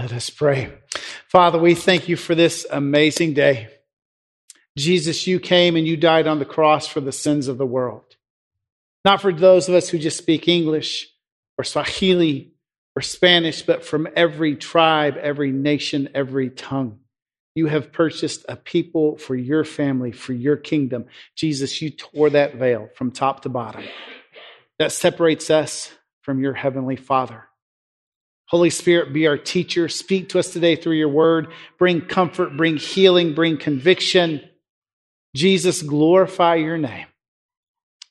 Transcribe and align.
Let 0.00 0.14
us 0.14 0.30
pray. 0.30 0.72
Father, 1.28 1.58
we 1.58 1.74
thank 1.74 2.08
you 2.08 2.16
for 2.16 2.34
this 2.34 2.66
amazing 2.70 3.34
day. 3.34 3.68
Jesus, 4.74 5.26
you 5.26 5.38
came 5.38 5.76
and 5.76 5.86
you 5.86 5.98
died 5.98 6.26
on 6.26 6.38
the 6.38 6.46
cross 6.46 6.86
for 6.86 7.02
the 7.02 7.12
sins 7.12 7.48
of 7.48 7.58
the 7.58 7.66
world. 7.66 8.16
Not 9.04 9.20
for 9.20 9.30
those 9.30 9.68
of 9.68 9.74
us 9.74 9.90
who 9.90 9.98
just 9.98 10.16
speak 10.16 10.48
English 10.48 11.06
or 11.58 11.64
Swahili 11.64 12.54
or 12.96 13.02
Spanish, 13.02 13.60
but 13.60 13.84
from 13.84 14.08
every 14.16 14.56
tribe, 14.56 15.18
every 15.18 15.52
nation, 15.52 16.08
every 16.14 16.48
tongue. 16.48 17.00
You 17.54 17.66
have 17.66 17.92
purchased 17.92 18.46
a 18.48 18.56
people 18.56 19.18
for 19.18 19.36
your 19.36 19.64
family, 19.64 20.12
for 20.12 20.32
your 20.32 20.56
kingdom. 20.56 21.08
Jesus, 21.36 21.82
you 21.82 21.90
tore 21.90 22.30
that 22.30 22.54
veil 22.54 22.88
from 22.94 23.10
top 23.10 23.42
to 23.42 23.50
bottom 23.50 23.84
that 24.78 24.92
separates 24.92 25.50
us 25.50 25.92
from 26.22 26.40
your 26.40 26.54
heavenly 26.54 26.96
Father. 26.96 27.49
Holy 28.50 28.70
Spirit, 28.70 29.12
be 29.12 29.28
our 29.28 29.38
teacher. 29.38 29.88
Speak 29.88 30.30
to 30.30 30.40
us 30.40 30.52
today 30.52 30.74
through 30.74 30.96
your 30.96 31.08
word. 31.08 31.52
Bring 31.78 32.00
comfort, 32.00 32.56
bring 32.56 32.78
healing, 32.78 33.32
bring 33.32 33.56
conviction. 33.56 34.40
Jesus, 35.36 35.82
glorify 35.82 36.56
your 36.56 36.76
name. 36.76 37.06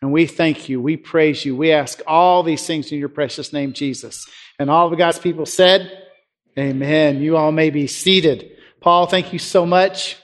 And 0.02 0.13
we 0.13 0.27
thank 0.27 0.70
you. 0.70 0.81
We 0.81 0.95
praise 0.95 1.44
you. 1.44 1.57
We 1.57 1.73
ask 1.73 2.02
all 2.07 2.44
these 2.44 2.66
things 2.66 2.89
in 2.89 2.99
your 2.99 3.09
precious 3.09 3.52
name, 3.52 3.73
Jesus. 3.73 4.25
And 4.57 4.70
all 4.70 4.89
of 4.89 4.97
God's 4.97 5.20
people 5.20 5.45
said, 5.45 5.91
Amen. 6.58 7.21
You 7.21 7.35
all 7.35 7.52
may 7.52 7.69
be 7.69 7.88
seated. 7.88 8.49
Paul, 8.80 9.08
thank 9.08 9.33
you 9.33 9.39
so 9.39 9.66
much. 9.66 10.16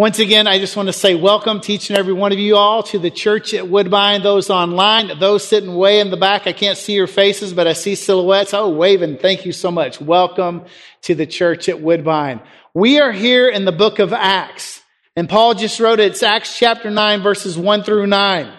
Once 0.00 0.20
again, 0.20 0.46
I 0.46 0.60
just 0.60 0.76
want 0.76 0.88
to 0.88 0.92
say 0.92 1.16
welcome 1.16 1.60
to 1.60 1.72
each 1.72 1.90
and 1.90 1.98
every 1.98 2.12
one 2.12 2.30
of 2.30 2.38
you 2.38 2.54
all 2.54 2.84
to 2.84 3.00
the 3.00 3.10
church 3.10 3.52
at 3.52 3.66
Woodbine, 3.66 4.22
those 4.22 4.48
online, 4.48 5.18
those 5.18 5.42
sitting 5.42 5.74
way 5.74 5.98
in 5.98 6.10
the 6.10 6.16
back. 6.16 6.46
I 6.46 6.52
can't 6.52 6.78
see 6.78 6.92
your 6.92 7.08
faces, 7.08 7.52
but 7.52 7.66
I 7.66 7.72
see 7.72 7.96
silhouettes. 7.96 8.54
Oh, 8.54 8.68
waving. 8.68 9.18
Thank 9.18 9.44
you 9.44 9.50
so 9.50 9.72
much. 9.72 10.00
Welcome 10.00 10.66
to 11.02 11.16
the 11.16 11.26
church 11.26 11.68
at 11.68 11.80
Woodbine. 11.80 12.40
We 12.74 13.00
are 13.00 13.10
here 13.10 13.48
in 13.48 13.64
the 13.64 13.72
book 13.72 13.98
of 13.98 14.12
Acts, 14.12 14.80
and 15.16 15.28
Paul 15.28 15.54
just 15.54 15.80
wrote 15.80 15.98
it. 15.98 16.12
It's 16.12 16.22
Acts 16.22 16.56
chapter 16.56 16.90
9, 16.92 17.20
verses 17.20 17.58
1 17.58 17.82
through 17.82 18.06
9. 18.06 18.52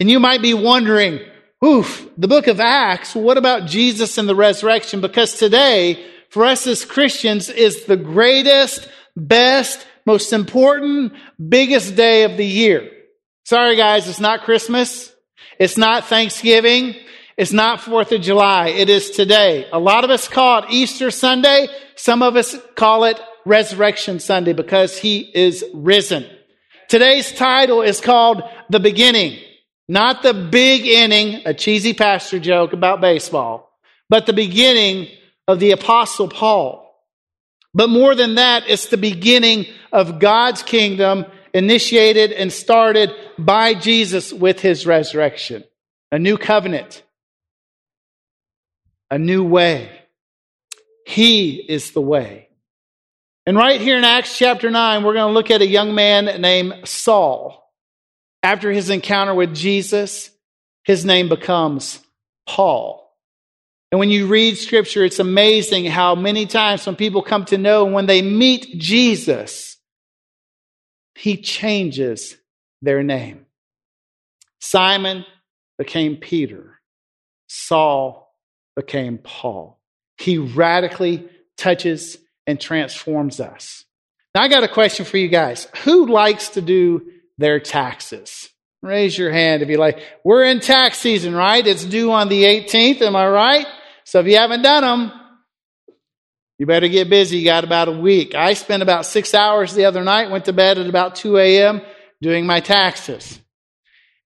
And 0.00 0.10
you 0.10 0.20
might 0.20 0.42
be 0.42 0.52
wondering, 0.52 1.20
oof, 1.64 2.06
the 2.18 2.28
book 2.28 2.46
of 2.46 2.60
Acts, 2.60 3.14
what 3.14 3.38
about 3.38 3.64
Jesus 3.64 4.18
and 4.18 4.28
the 4.28 4.36
resurrection? 4.36 5.00
Because 5.00 5.32
today, 5.38 6.04
for 6.28 6.44
us 6.44 6.66
as 6.66 6.84
Christians, 6.84 7.48
is 7.48 7.86
the 7.86 7.96
greatest, 7.96 8.86
best, 9.16 9.86
most 10.06 10.32
important, 10.32 11.12
biggest 11.48 11.96
day 11.96 12.24
of 12.24 12.36
the 12.36 12.46
year. 12.46 12.90
Sorry 13.44 13.76
guys, 13.76 14.08
it's 14.08 14.20
not 14.20 14.42
Christmas. 14.42 15.14
It's 15.58 15.76
not 15.76 16.06
Thanksgiving. 16.06 16.96
It's 17.36 17.52
not 17.52 17.80
4th 17.80 18.12
of 18.12 18.20
July. 18.22 18.68
It 18.68 18.88
is 18.88 19.10
today. 19.10 19.68
A 19.72 19.78
lot 19.78 20.04
of 20.04 20.10
us 20.10 20.28
call 20.28 20.62
it 20.62 20.70
Easter 20.70 21.10
Sunday. 21.10 21.68
Some 21.96 22.22
of 22.22 22.36
us 22.36 22.56
call 22.76 23.04
it 23.04 23.20
Resurrection 23.44 24.20
Sunday 24.20 24.52
because 24.52 24.98
he 24.98 25.20
is 25.34 25.64
risen. 25.74 26.26
Today's 26.88 27.32
title 27.32 27.82
is 27.82 28.00
called 28.00 28.42
The 28.70 28.80
Beginning. 28.80 29.38
Not 29.88 30.22
the 30.22 30.32
big 30.32 30.86
inning, 30.86 31.42
a 31.44 31.52
cheesy 31.52 31.92
pastor 31.92 32.38
joke 32.38 32.72
about 32.72 33.00
baseball, 33.00 33.70
but 34.08 34.26
the 34.26 34.32
beginning 34.32 35.08
of 35.46 35.60
the 35.60 35.72
apostle 35.72 36.28
Paul. 36.28 36.83
But 37.74 37.90
more 37.90 38.14
than 38.14 38.36
that, 38.36 38.64
it's 38.68 38.86
the 38.86 38.96
beginning 38.96 39.66
of 39.92 40.20
God's 40.20 40.62
kingdom 40.62 41.26
initiated 41.52 42.32
and 42.32 42.52
started 42.52 43.10
by 43.36 43.74
Jesus 43.74 44.32
with 44.32 44.60
his 44.60 44.86
resurrection. 44.86 45.64
A 46.12 46.18
new 46.18 46.38
covenant. 46.38 47.02
A 49.10 49.18
new 49.18 49.44
way. 49.44 49.90
He 51.06 51.56
is 51.56 51.90
the 51.90 52.00
way. 52.00 52.48
And 53.46 53.56
right 53.56 53.80
here 53.80 53.98
in 53.98 54.04
Acts 54.04 54.38
chapter 54.38 54.70
9, 54.70 55.02
we're 55.02 55.14
going 55.14 55.28
to 55.28 55.34
look 55.34 55.50
at 55.50 55.60
a 55.60 55.66
young 55.66 55.94
man 55.94 56.40
named 56.40 56.88
Saul. 56.88 57.60
After 58.42 58.70
his 58.70 58.90
encounter 58.90 59.34
with 59.34 59.54
Jesus, 59.54 60.30
his 60.84 61.04
name 61.04 61.28
becomes 61.28 61.98
Paul. 62.46 63.03
And 63.92 63.98
when 63.98 64.10
you 64.10 64.26
read 64.26 64.58
scripture, 64.58 65.04
it's 65.04 65.20
amazing 65.20 65.84
how 65.84 66.14
many 66.14 66.46
times 66.46 66.84
when 66.84 66.96
people 66.96 67.22
come 67.22 67.44
to 67.46 67.58
know 67.58 67.84
when 67.84 68.06
they 68.06 68.22
meet 68.22 68.78
Jesus, 68.78 69.76
he 71.14 71.36
changes 71.36 72.36
their 72.82 73.02
name. 73.02 73.46
Simon 74.60 75.24
became 75.78 76.16
Peter. 76.16 76.80
Saul 77.46 78.34
became 78.74 79.18
Paul. 79.18 79.80
He 80.18 80.38
radically 80.38 81.28
touches 81.56 82.16
and 82.46 82.60
transforms 82.60 83.40
us. 83.40 83.84
Now, 84.34 84.42
I 84.42 84.48
got 84.48 84.64
a 84.64 84.68
question 84.68 85.04
for 85.04 85.16
you 85.16 85.28
guys. 85.28 85.68
Who 85.84 86.06
likes 86.06 86.50
to 86.50 86.60
do 86.60 87.02
their 87.38 87.60
taxes? 87.60 88.48
Raise 88.84 89.16
your 89.16 89.32
hand 89.32 89.62
if 89.62 89.70
you 89.70 89.78
like. 89.78 89.98
We're 90.24 90.44
in 90.44 90.60
tax 90.60 90.98
season, 90.98 91.34
right? 91.34 91.66
It's 91.66 91.86
due 91.86 92.12
on 92.12 92.28
the 92.28 92.44
18th. 92.44 93.00
Am 93.00 93.16
I 93.16 93.26
right? 93.26 93.66
So 94.04 94.20
if 94.20 94.26
you 94.26 94.36
haven't 94.36 94.60
done 94.60 94.82
them, 94.82 95.20
you 96.58 96.66
better 96.66 96.88
get 96.88 97.08
busy. 97.08 97.38
You 97.38 97.46
got 97.46 97.64
about 97.64 97.88
a 97.88 97.92
week. 97.92 98.34
I 98.34 98.52
spent 98.52 98.82
about 98.82 99.06
six 99.06 99.32
hours 99.32 99.72
the 99.72 99.86
other 99.86 100.04
night, 100.04 100.30
went 100.30 100.44
to 100.44 100.52
bed 100.52 100.76
at 100.76 100.86
about 100.86 101.14
2 101.14 101.38
a.m. 101.38 101.80
doing 102.20 102.44
my 102.44 102.60
taxes. 102.60 103.40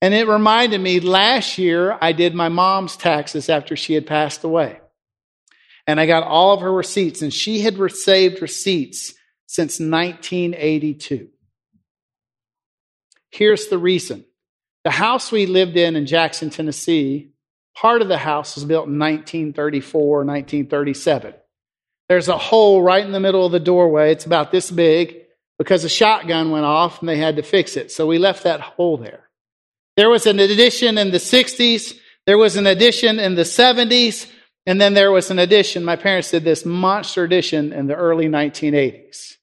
And 0.02 0.12
it 0.12 0.26
reminded 0.26 0.80
me 0.80 0.98
last 0.98 1.56
year 1.56 1.96
I 2.00 2.10
did 2.10 2.34
my 2.34 2.48
mom's 2.48 2.96
taxes 2.96 3.48
after 3.48 3.76
she 3.76 3.94
had 3.94 4.08
passed 4.08 4.42
away. 4.42 4.80
And 5.86 6.00
I 6.00 6.06
got 6.06 6.24
all 6.24 6.52
of 6.52 6.62
her 6.62 6.72
receipts, 6.72 7.22
and 7.22 7.32
she 7.32 7.60
had 7.60 7.78
saved 7.92 8.42
receipts 8.42 9.14
since 9.46 9.78
1982. 9.78 11.28
Here's 13.30 13.68
the 13.68 13.78
reason 13.78 14.24
the 14.84 14.90
house 14.90 15.30
we 15.32 15.46
lived 15.46 15.76
in 15.76 15.96
in 15.96 16.06
Jackson, 16.06 16.50
Tennessee, 16.50 17.32
Part 17.80 18.02
of 18.02 18.08
the 18.08 18.18
house 18.18 18.56
was 18.56 18.64
built 18.64 18.88
in 18.88 18.98
1934, 18.98 20.24
1937. 20.24 21.34
There's 22.08 22.26
a 22.26 22.36
hole 22.36 22.82
right 22.82 23.04
in 23.04 23.12
the 23.12 23.20
middle 23.20 23.46
of 23.46 23.52
the 23.52 23.60
doorway. 23.60 24.10
It's 24.10 24.26
about 24.26 24.50
this 24.50 24.68
big 24.68 25.14
because 25.60 25.84
a 25.84 25.88
shotgun 25.88 26.50
went 26.50 26.64
off 26.64 26.98
and 26.98 27.08
they 27.08 27.18
had 27.18 27.36
to 27.36 27.44
fix 27.44 27.76
it. 27.76 27.92
So 27.92 28.04
we 28.04 28.18
left 28.18 28.42
that 28.42 28.60
hole 28.60 28.96
there. 28.96 29.28
There 29.96 30.10
was 30.10 30.26
an 30.26 30.40
addition 30.40 30.98
in 30.98 31.12
the 31.12 31.18
60s. 31.18 31.96
There 32.26 32.36
was 32.36 32.56
an 32.56 32.66
addition 32.66 33.20
in 33.20 33.36
the 33.36 33.42
70s. 33.42 34.28
And 34.66 34.80
then 34.80 34.94
there 34.94 35.12
was 35.12 35.30
an 35.30 35.38
addition. 35.38 35.84
My 35.84 35.94
parents 35.94 36.32
did 36.32 36.42
this 36.42 36.64
monster 36.64 37.22
addition 37.22 37.72
in 37.72 37.86
the 37.86 37.94
early 37.94 38.26
1980s. 38.26 39.36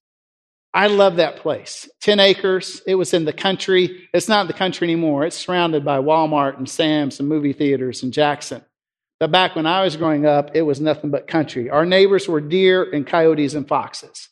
I 0.76 0.88
love 0.88 1.16
that 1.16 1.38
place. 1.38 1.90
10 2.02 2.20
acres. 2.20 2.82
It 2.86 2.96
was 2.96 3.14
in 3.14 3.24
the 3.24 3.32
country. 3.32 4.10
It's 4.14 4.28
not 4.28 4.42
in 4.42 4.48
the 4.48 4.54
country 4.54 4.86
anymore. 4.86 5.26
It's 5.26 5.38
surrounded 5.38 5.86
by 5.86 6.00
Walmart 6.00 6.58
and 6.58 6.70
Sam's 6.70 7.18
and 7.22 7.30
movie 7.30 7.54
theaters 7.54 8.04
and 8.04 8.12
Jackson. 8.12 8.62
But 9.18 9.32
back 9.32 9.56
when 9.56 9.66
I 9.66 9.86
was 9.86 9.96
growing 9.96 10.26
up, 10.26 10.52
it 10.54 10.64
was 10.64 10.82
nothing 10.82 11.12
but 11.12 11.28
country. 11.28 11.70
Our 11.70 11.86
neighbors 11.86 12.28
were 12.28 12.42
deer 12.42 12.84
and 12.84 13.08
coyotes 13.08 13.54
and 13.54 13.66
foxes. 13.66 14.28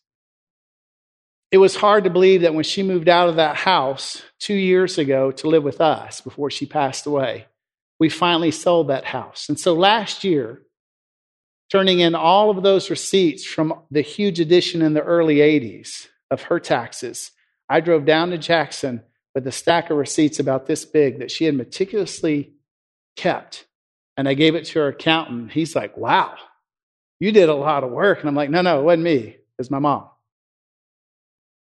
It 1.50 1.60
was 1.60 1.78
hard 1.78 2.04
to 2.04 2.10
believe 2.10 2.42
that 2.42 2.54
when 2.54 2.66
she 2.66 2.84
moved 2.84 3.08
out 3.08 3.30
of 3.30 3.38
that 3.38 3.56
house 3.56 4.22
two 4.40 4.54
years 4.54 4.98
ago 4.98 5.32
to 5.32 5.48
live 5.48 5.64
with 5.64 5.80
us 5.80 6.20
before 6.20 6.52
she 6.52 6.66
passed 6.66 7.06
away, 7.06 7.46
we 8.02 8.10
finally 8.10 8.52
sold 8.52 8.90
that 8.90 9.06
house. 9.06 9.48
And 9.48 9.58
so 9.58 9.74
last 9.74 10.26
year, 10.26 10.64
turning 11.72 12.02
in 12.02 12.16
all 12.16 12.50
of 12.50 12.64
those 12.64 12.90
receipts 12.90 13.46
from 13.46 13.80
the 13.90 14.02
huge 14.02 14.42
addition 14.42 14.82
in 14.82 14.94
the 14.94 15.02
early 15.02 15.38
80s, 15.38 16.08
of 16.32 16.44
her 16.44 16.60
taxes. 16.60 17.32
I 17.70 17.80
drove 17.80 18.06
down 18.06 18.32
to 18.32 18.38
Jackson 18.38 19.04
with 19.34 19.48
a 19.48 19.52
stack 19.52 19.90
of 19.90 19.98
receipts 19.98 20.40
about 20.40 20.66
this 20.66 20.86
big 20.86 21.20
that 21.20 21.32
she 21.32 21.46
had 21.46 21.56
meticulously 21.56 22.54
kept. 23.16 23.66
And 24.16 24.28
I 24.28 24.34
gave 24.34 24.56
it 24.56 24.66
to 24.66 24.80
her 24.80 24.90
accountant. 24.90 25.52
He's 25.52 25.76
like, 25.76 25.98
wow, 25.98 26.36
you 27.20 27.32
did 27.32 27.50
a 27.50 27.56
lot 27.56 27.84
of 27.84 27.92
work. 27.92 28.20
And 28.20 28.30
I'm 28.30 28.36
like, 28.36 28.50
no, 28.50 28.62
no, 28.62 28.80
it 28.80 28.84
wasn't 28.84 29.04
me. 29.04 29.18
It 29.20 29.46
was 29.58 29.72
my 29.72 29.80
mom. 29.80 30.10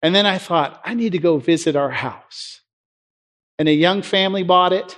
And 0.02 0.16
then 0.16 0.26
I 0.26 0.38
thought, 0.38 0.82
I 0.86 0.94
need 0.94 1.12
to 1.12 1.20
go 1.20 1.38
visit 1.38 1.76
our 1.76 1.90
house. 1.90 2.62
And 3.58 3.68
a 3.68 3.74
young 3.74 4.02
family 4.02 4.44
bought 4.44 4.72
it. 4.72 4.98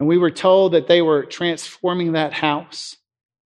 And 0.00 0.08
we 0.08 0.16
were 0.16 0.30
told 0.30 0.72
that 0.72 0.88
they 0.88 1.02
were 1.02 1.24
transforming 1.24 2.12
that 2.12 2.32
house. 2.32 2.96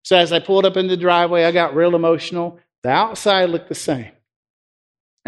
So 0.02 0.16
as 0.16 0.32
I 0.32 0.40
pulled 0.40 0.66
up 0.66 0.76
in 0.76 0.86
the 0.86 0.96
driveway, 0.96 1.44
I 1.44 1.52
got 1.52 1.74
real 1.74 1.94
emotional. 1.94 2.58
The 2.82 2.90
outside 2.90 3.50
looked 3.50 3.68
the 3.68 3.74
same. 3.74 4.12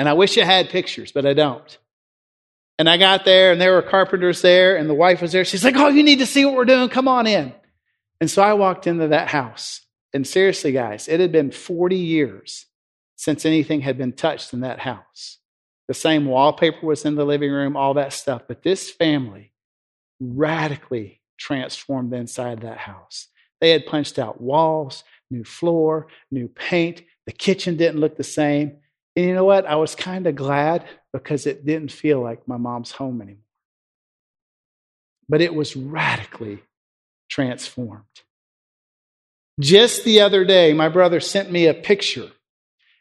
And 0.00 0.08
I 0.08 0.14
wish 0.14 0.38
I 0.38 0.44
had 0.44 0.70
pictures, 0.70 1.12
but 1.12 1.26
I 1.26 1.35
don't. 1.35 1.79
And 2.79 2.88
I 2.88 2.97
got 2.97 3.26
there, 3.26 3.52
and 3.52 3.61
there 3.61 3.75
were 3.75 3.82
carpenters 3.82 4.41
there, 4.41 4.79
and 4.79 4.88
the 4.88 4.94
wife 4.94 5.20
was 5.20 5.32
there. 5.32 5.44
She's 5.44 5.62
like, 5.62 5.76
Oh, 5.76 5.88
you 5.88 6.02
need 6.02 6.20
to 6.20 6.26
see 6.26 6.43
what 6.47 6.55
we're 6.55 6.64
doing. 6.64 6.88
Come 6.88 7.06
on 7.06 7.26
in. 7.26 7.52
And 8.19 8.31
so 8.31 8.43
I 8.43 8.55
walked 8.55 8.87
into 8.87 9.08
that 9.08 9.29
house. 9.29 9.82
And 10.14 10.26
seriously, 10.26 10.73
guys, 10.73 11.06
it 11.06 11.20
had 11.20 11.32
been 11.32 11.50
40 11.50 11.97
years 11.97 12.64
since 13.17 13.44
anything 13.44 13.82
had 13.82 13.99
been 13.99 14.14
touched 14.14 14.55
in 14.55 14.61
that 14.61 14.79
house. 14.79 15.37
The 15.87 15.93
same 15.93 16.25
wallpaper 16.25 16.87
was 16.87 17.05
in 17.05 17.17
the 17.17 17.26
living 17.26 17.50
room, 17.50 17.76
all 17.76 17.93
that 17.93 18.14
stuff. 18.14 18.44
But 18.49 18.62
this 18.62 18.91
family 18.91 19.53
radically 20.19 21.20
transformed 21.37 22.11
the 22.11 22.17
inside 22.17 22.55
of 22.55 22.61
that 22.61 22.79
house. 22.79 23.29
They 23.61 23.69
had 23.69 23.85
punched 23.85 24.19
out 24.19 24.41
walls, 24.41 25.05
new 25.31 25.44
floor, 25.44 26.06
new 26.31 26.49
paint. 26.49 27.03
The 27.26 27.32
kitchen 27.32 27.76
didn't 27.76 28.00
look 28.00 28.17
the 28.17 28.25
same. 28.25 28.79
And 29.16 29.26
you 29.26 29.34
know 29.34 29.44
what? 29.44 29.66
I 29.66 29.76
was 29.76 29.94
kind 29.94 30.26
of 30.26 30.34
glad 30.34 30.84
because 31.12 31.46
it 31.46 31.66
didn't 31.66 31.92
feel 31.92 32.20
like 32.20 32.46
my 32.46 32.56
mom's 32.56 32.92
home 32.92 33.20
anymore. 33.20 33.42
But 35.28 35.40
it 35.40 35.54
was 35.54 35.76
radically 35.76 36.62
transformed. 37.28 38.04
Just 39.58 40.04
the 40.04 40.20
other 40.20 40.44
day, 40.44 40.72
my 40.72 40.88
brother 40.88 41.20
sent 41.20 41.50
me 41.50 41.66
a 41.66 41.74
picture. 41.74 42.30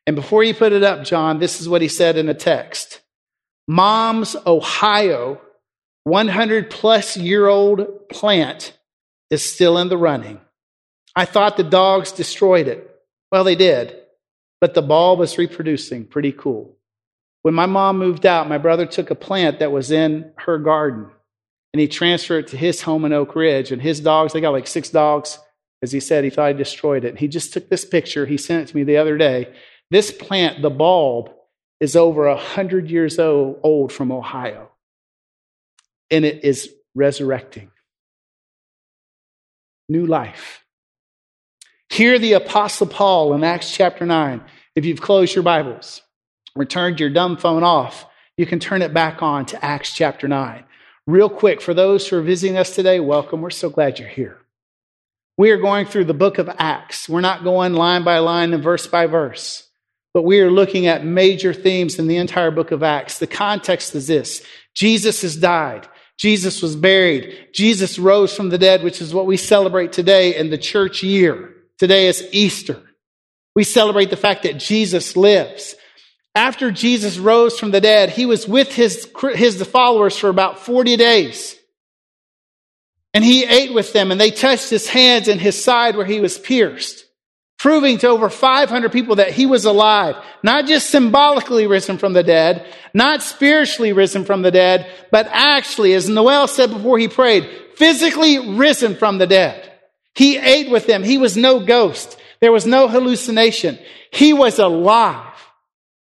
And 0.06 0.16
before 0.16 0.44
you 0.44 0.54
put 0.54 0.74
it 0.74 0.84
up, 0.84 1.04
John, 1.04 1.40
this 1.40 1.62
is 1.62 1.70
what 1.70 1.82
he 1.82 1.88
said 1.88 2.18
in 2.18 2.30
a 2.30 2.34
text 2.34 3.02
Mom's 3.68 4.36
Ohio 4.48 5.40
100 6.04 6.70
plus 6.72 7.16
year 7.16 7.48
old 7.48 8.10
plant 8.10 8.78
is 9.30 9.44
still 9.44 9.78
in 9.78 9.90
the 9.90 9.98
running. 9.98 10.42
I 11.16 11.26
thought 11.26 11.58
the 11.58 11.64
dogs 11.64 12.12
destroyed 12.12 12.68
it. 12.68 12.90
Well, 13.32 13.44
they 13.44 13.56
did, 13.56 13.96
but 14.62 14.74
the 14.74 14.82
bulb 14.82 15.20
was 15.20 15.38
reproducing. 15.38 16.06
Pretty 16.06 16.32
cool. 16.32 16.76
When 17.42 17.54
my 17.54 17.66
mom 17.66 17.98
moved 17.98 18.26
out, 18.26 18.50
my 18.50 18.58
brother 18.58 18.86
took 18.86 19.12
a 19.12 19.16
plant 19.16 19.60
that 19.60 19.72
was 19.72 19.92
in 19.92 20.32
her 20.38 20.58
garden 20.58 21.10
and 21.74 21.80
he 21.80 21.88
transferred 21.88 22.46
it 22.46 22.48
to 22.50 22.58
his 22.58 22.82
home 22.82 23.06
in 23.06 23.14
Oak 23.14 23.36
Ridge. 23.36 23.72
And 23.72 23.82
his 23.82 24.00
dogs, 24.00 24.34
they 24.34 24.42
got 24.42 24.52
like 24.52 24.68
six 24.68 24.90
dogs. 24.90 25.40
As 25.82 25.92
he 25.92 26.00
said, 26.00 26.24
he 26.24 26.30
thought 26.30 26.48
I 26.48 26.54
destroyed 26.54 27.06
it. 27.06 27.18
He 27.18 27.28
just 27.28 27.54
took 27.54 27.70
this 27.70 27.86
picture. 27.86 28.26
He 28.26 28.38
sent 28.38 28.64
it 28.64 28.72
to 28.72 28.76
me 28.76 28.84
the 28.84 28.98
other 28.98 29.18
day. 29.18 29.54
This 29.92 30.12
plant, 30.12 30.62
the 30.62 30.70
bulb, 30.70 31.32
is 31.80 31.96
over 31.96 32.28
a 32.28 32.36
hundred 32.36 32.90
years 32.90 33.18
old 33.18 33.94
from 33.94 34.12
Ohio. 34.12 34.70
And 36.12 36.26
it 36.26 36.44
is 36.44 36.74
resurrecting. 36.96 37.72
New 39.88 40.06
life. 40.06 40.66
Hear 42.00 42.18
the 42.18 42.32
Apostle 42.32 42.88
Paul 42.88 43.34
in 43.34 43.44
Acts 43.44 43.76
chapter 43.76 44.06
9. 44.06 44.42
If 44.74 44.86
you've 44.86 45.02
closed 45.02 45.36
your 45.36 45.44
Bibles, 45.44 46.02
returned 46.56 46.98
your 46.98 47.10
dumb 47.10 47.36
phone 47.36 47.62
off, 47.62 48.06
you 48.38 48.46
can 48.46 48.62
turn 48.62 48.82
it 48.82 48.94
back 48.94 49.22
on 49.22 49.46
to 49.48 49.66
Acts 49.66 49.94
chapter 49.94 50.26
9. 50.26 50.64
Real 51.08 51.30
quick, 51.30 51.60
for 51.60 51.74
those 51.74 52.08
who 52.08 52.16
are 52.16 52.22
visiting 52.22 52.58
us 52.58 52.74
today, 52.74 53.02
welcome. 53.02 53.42
We're 53.42 53.50
so 53.50 53.70
glad 53.70 54.00
you're 54.00 54.08
here. 54.08 54.38
We 55.38 55.52
are 55.52 55.58
going 55.58 55.88
through 55.88 56.06
the 56.06 56.14
book 56.14 56.38
of 56.38 56.50
Acts. 56.58 57.10
We're 57.10 57.20
not 57.20 57.44
going 57.44 57.74
line 57.74 58.06
by 58.06 58.20
line 58.20 58.54
and 58.54 58.64
verse 58.64 58.88
by 58.88 59.06
verse, 59.06 59.68
but 60.14 60.24
we 60.24 60.40
are 60.40 60.50
looking 60.50 60.88
at 60.88 61.04
major 61.04 61.54
themes 61.54 62.00
in 62.00 62.08
the 62.08 62.16
entire 62.16 62.52
book 62.52 62.72
of 62.72 62.82
Acts. 62.82 63.20
The 63.20 63.28
context 63.28 63.94
is 63.94 64.08
this 64.08 64.42
Jesus 64.74 65.22
has 65.24 65.36
died. 65.36 65.86
Jesus 66.16 66.62
was 66.62 66.78
buried. 66.78 67.50
Jesus 67.54 68.00
rose 68.00 68.34
from 68.34 68.48
the 68.48 68.58
dead, 68.58 68.84
which 68.84 69.02
is 69.02 69.14
what 69.14 69.26
we 69.26 69.36
celebrate 69.36 69.92
today 69.92 70.38
in 70.38 70.50
the 70.50 70.58
church 70.58 71.04
year. 71.04 71.58
Today 71.80 72.08
is 72.08 72.28
Easter. 72.34 72.82
We 73.56 73.64
celebrate 73.64 74.10
the 74.10 74.18
fact 74.18 74.44
that 74.44 74.60
Jesus 74.60 75.16
lives. 75.16 75.76
After 76.36 76.72
Jesus 76.72 77.18
rose 77.18 77.58
from 77.58 77.72
the 77.72 77.82
dead, 77.82 78.10
he 78.10 78.26
was 78.26 78.48
with 78.48 78.74
his, 78.74 79.10
his 79.34 79.64
followers 79.64 80.18
for 80.18 80.30
about 80.30 80.60
40 80.60 80.98
days. 80.98 81.56
And 83.14 83.24
he 83.24 83.46
ate 83.46 83.74
with 83.74 83.94
them 83.94 84.12
and 84.12 84.22
they 84.22 84.30
touched 84.30 84.70
his 84.70 84.88
hands 84.88 85.28
and 85.28 85.42
his 85.42 85.62
side 85.62 85.96
where 85.96 86.06
he 86.06 86.20
was 86.20 86.38
pierced, 86.38 87.06
proving 87.58 87.98
to 88.00 88.08
over 88.08 88.30
500 88.30 88.92
people 88.92 89.16
that 89.16 89.32
he 89.32 89.46
was 89.46 89.66
alive, 89.66 90.16
not 90.44 90.68
just 90.68 90.90
symbolically 90.90 91.66
risen 91.66 91.98
from 91.98 92.14
the 92.14 92.24
dead, 92.24 92.72
not 92.94 93.24
spiritually 93.24 93.94
risen 93.94 94.26
from 94.26 94.44
the 94.44 94.52
dead, 94.52 94.86
but 95.12 95.28
actually, 95.32 95.94
as 95.94 96.08
Noel 96.08 96.48
said 96.48 96.70
before 96.70 97.00
he 97.00 97.08
prayed, 97.08 97.50
physically 97.76 98.56
risen 98.56 98.96
from 98.96 99.18
the 99.18 99.28
dead. 99.28 99.69
He 100.20 100.36
ate 100.36 100.70
with 100.70 100.86
them. 100.86 101.02
He 101.02 101.18
was 101.18 101.38
no 101.38 101.62
ghost. 101.62 102.20
There 102.42 102.52
was 102.52 102.66
no 102.66 102.90
hallucination. 102.90 103.80
He 104.12 104.34
was 104.34 104.60
alive. 104.60 105.34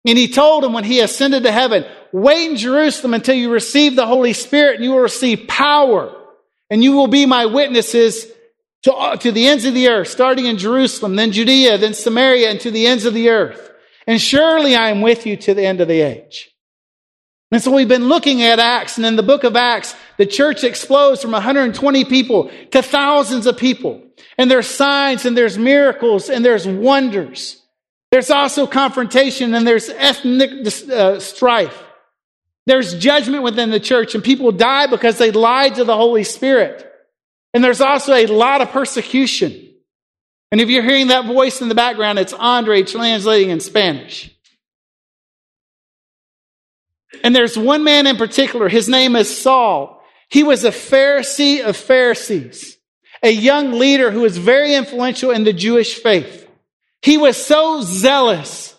And 0.07 0.19
he 0.19 0.29
told 0.29 0.63
them 0.63 0.75
when 0.75 0.85
he 0.85 1.01
ascended 1.01 1.45
to 1.45 1.51
heaven, 1.51 1.87
wait 2.13 2.51
in 2.51 2.57
Jerusalem 2.59 3.15
until 3.15 3.35
you 3.35 3.51
receive 3.51 3.97
the 3.97 4.07
Holy 4.07 4.35
Spirit 4.35 4.75
and 4.75 4.85
you 4.85 4.91
will 4.91 4.99
receive 4.99 5.49
power 5.49 6.15
and 6.69 6.85
you 6.85 6.93
will 6.93 7.07
be 7.07 7.25
my 7.25 7.47
witnesses 7.47 8.27
to, 8.83 9.17
to 9.19 9.33
the 9.33 9.49
ends 9.49 9.65
of 9.65 9.73
the 9.73 9.89
earth, 9.89 10.09
starting 10.09 10.45
in 10.45 10.59
Jerusalem, 10.59 11.17
then 11.17 11.33
Judea, 11.33 11.79
then 11.79 11.95
Samaria, 11.95 12.51
and 12.51 12.61
to 12.61 12.71
the 12.71 12.87
ends 12.87 13.07
of 13.07 13.15
the 13.15 13.31
earth. 13.31 13.73
And 14.07 14.21
surely 14.21 14.77
I 14.77 14.91
am 14.91 15.01
with 15.01 15.25
you 15.25 15.39
to 15.39 15.55
the 15.55 15.65
end 15.65 15.81
of 15.81 15.89
the 15.89 16.03
age. 16.03 16.52
And 17.53 17.63
so 17.63 17.71
we've 17.71 17.87
been 17.87 18.09
looking 18.09 18.41
at 18.43 18.59
Acts, 18.59 18.97
and 18.97 19.05
in 19.05 19.15
the 19.15 19.23
book 19.23 19.45
of 19.45 19.57
Acts, 19.57 19.95
the 20.17 20.25
church 20.25 20.65
explodes 20.65 21.21
from 21.21 21.33
120 21.33 22.07
people 22.07 22.51
to 22.71 22.81
thousands 22.81 23.47
of 23.47 23.59
people. 23.59 24.03
And 24.39 24.51
there's 24.51 24.67
signs, 24.67 25.27
and 25.27 25.37
there's 25.37 25.59
miracles, 25.59 26.31
and 26.31 26.43
there's 26.43 26.67
wonders. 26.67 27.61
There's 28.11 28.31
also 28.31 28.67
confrontation, 28.67 29.53
and 29.53 29.67
there's 29.67 29.91
ethnic 29.91 30.67
uh, 30.91 31.21
strife. 31.21 31.79
There's 32.65 32.99
judgment 32.99 33.43
within 33.43 33.71
the 33.71 33.81
church, 33.81 34.15
and 34.15 34.25
people 34.25 34.51
die 34.53 34.87
because 34.87 35.19
they 35.19 35.31
lied 35.31 35.75
to 35.75 35.85
the 35.85 35.97
Holy 35.97 36.25
Spirit. 36.25 36.91
And 37.53 37.63
there's 37.63 37.83
also 37.83 38.15
a 38.15 38.27
lot 38.29 38.63
of 38.63 38.71
persecution. 38.71 39.69
And 40.51 40.61
if 40.61 40.71
you're 40.71 40.83
hearing 40.83 41.09
that 41.09 41.27
voice 41.27 41.61
in 41.61 41.69
the 41.69 41.75
background, 41.75 42.19
it's 42.19 42.33
Andre 42.33 42.83
translating 42.83 43.51
in 43.51 43.61
Spanish. 43.61 44.31
And 47.23 47.35
there's 47.37 47.59
one 47.59 47.85
man 47.85 48.07
in 48.07 48.17
particular, 48.17 48.69
his 48.69 48.89
name 48.89 49.17
is 49.17 49.41
Saul. 49.41 50.03
He 50.29 50.43
was 50.43 50.65
a 50.65 50.71
Pharisee 50.71 51.63
of 51.63 51.77
Pharisees, 51.77 52.79
a 53.23 53.31
young 53.31 53.73
leader 53.73 54.11
who 54.11 54.21
was 54.21 54.39
very 54.39 54.75
influential 54.75 55.31
in 55.31 55.45
the 55.45 55.53
Jewish 55.53 55.95
faith. 55.95 56.49
He 57.03 57.19
was 57.19 57.37
so 57.37 57.83
zealous 57.83 58.75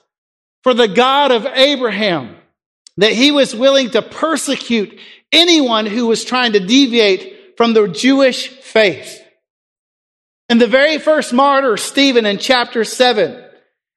for 0.64 0.74
the 0.74 0.88
God 0.88 1.32
of 1.32 1.46
Abraham 1.46 2.36
that 2.98 3.12
he 3.12 3.32
was 3.32 3.56
willing 3.56 3.92
to 3.92 4.02
persecute 4.02 4.98
anyone 5.32 5.86
who 5.86 6.08
was 6.08 6.24
trying 6.24 6.54
to 6.54 6.60
deviate 6.60 7.58
from 7.58 7.74
the 7.74 7.88
Jewish 7.88 8.48
faith. 8.48 9.20
And 10.50 10.60
the 10.62 10.68
very 10.68 10.98
first 11.00 11.34
martyr, 11.34 11.78
Stephen, 11.78 12.26
in 12.26 12.38
chapter 12.38 12.84
7, 12.84 13.44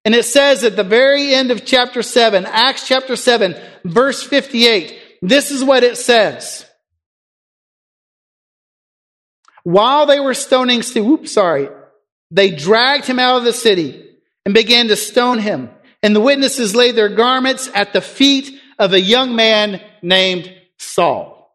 and 0.06 0.14
it 0.14 0.24
says 0.24 0.62
at 0.62 0.76
the 0.76 0.84
very 0.84 1.34
end 1.34 1.50
of 1.50 1.64
chapter 1.64 2.00
7, 2.00 2.46
Acts 2.46 2.86
chapter 2.86 3.16
7, 3.16 3.56
verse 3.84 4.22
58, 4.22 5.18
this 5.20 5.50
is 5.50 5.64
what 5.64 5.82
it 5.82 5.96
says. 5.96 6.64
While 9.64 10.06
they 10.06 10.20
were 10.20 10.34
stoning 10.34 10.82
Stephen, 10.82 11.08
whoops, 11.08 11.32
sorry, 11.32 11.68
they 12.30 12.52
dragged 12.52 13.06
him 13.06 13.18
out 13.18 13.38
of 13.38 13.42
the 13.42 13.52
city 13.52 14.08
and 14.44 14.54
began 14.54 14.86
to 14.86 14.96
stone 14.96 15.40
him. 15.40 15.70
And 16.04 16.14
the 16.14 16.20
witnesses 16.20 16.76
laid 16.76 16.94
their 16.94 17.08
garments 17.08 17.68
at 17.74 17.92
the 17.92 18.00
feet 18.00 18.60
of 18.78 18.92
a 18.92 19.00
young 19.00 19.34
man 19.34 19.82
named 20.02 20.54
Saul. 20.78 21.52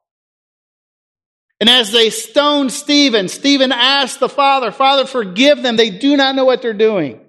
And 1.62 1.70
as 1.70 1.94
they 1.94 2.10
stoned 2.10 2.74
Stephen, 2.74 3.30
Stephen 3.30 3.72
asked 3.72 4.20
the 4.20 4.28
Father, 4.28 4.72
Father, 4.72 5.06
forgive 5.06 5.64
them. 5.64 5.78
They 5.78 5.90
do 5.90 6.18
not 6.18 6.36
know 6.36 6.44
what 6.44 6.62
they're 6.62 6.74
doing. 6.74 7.21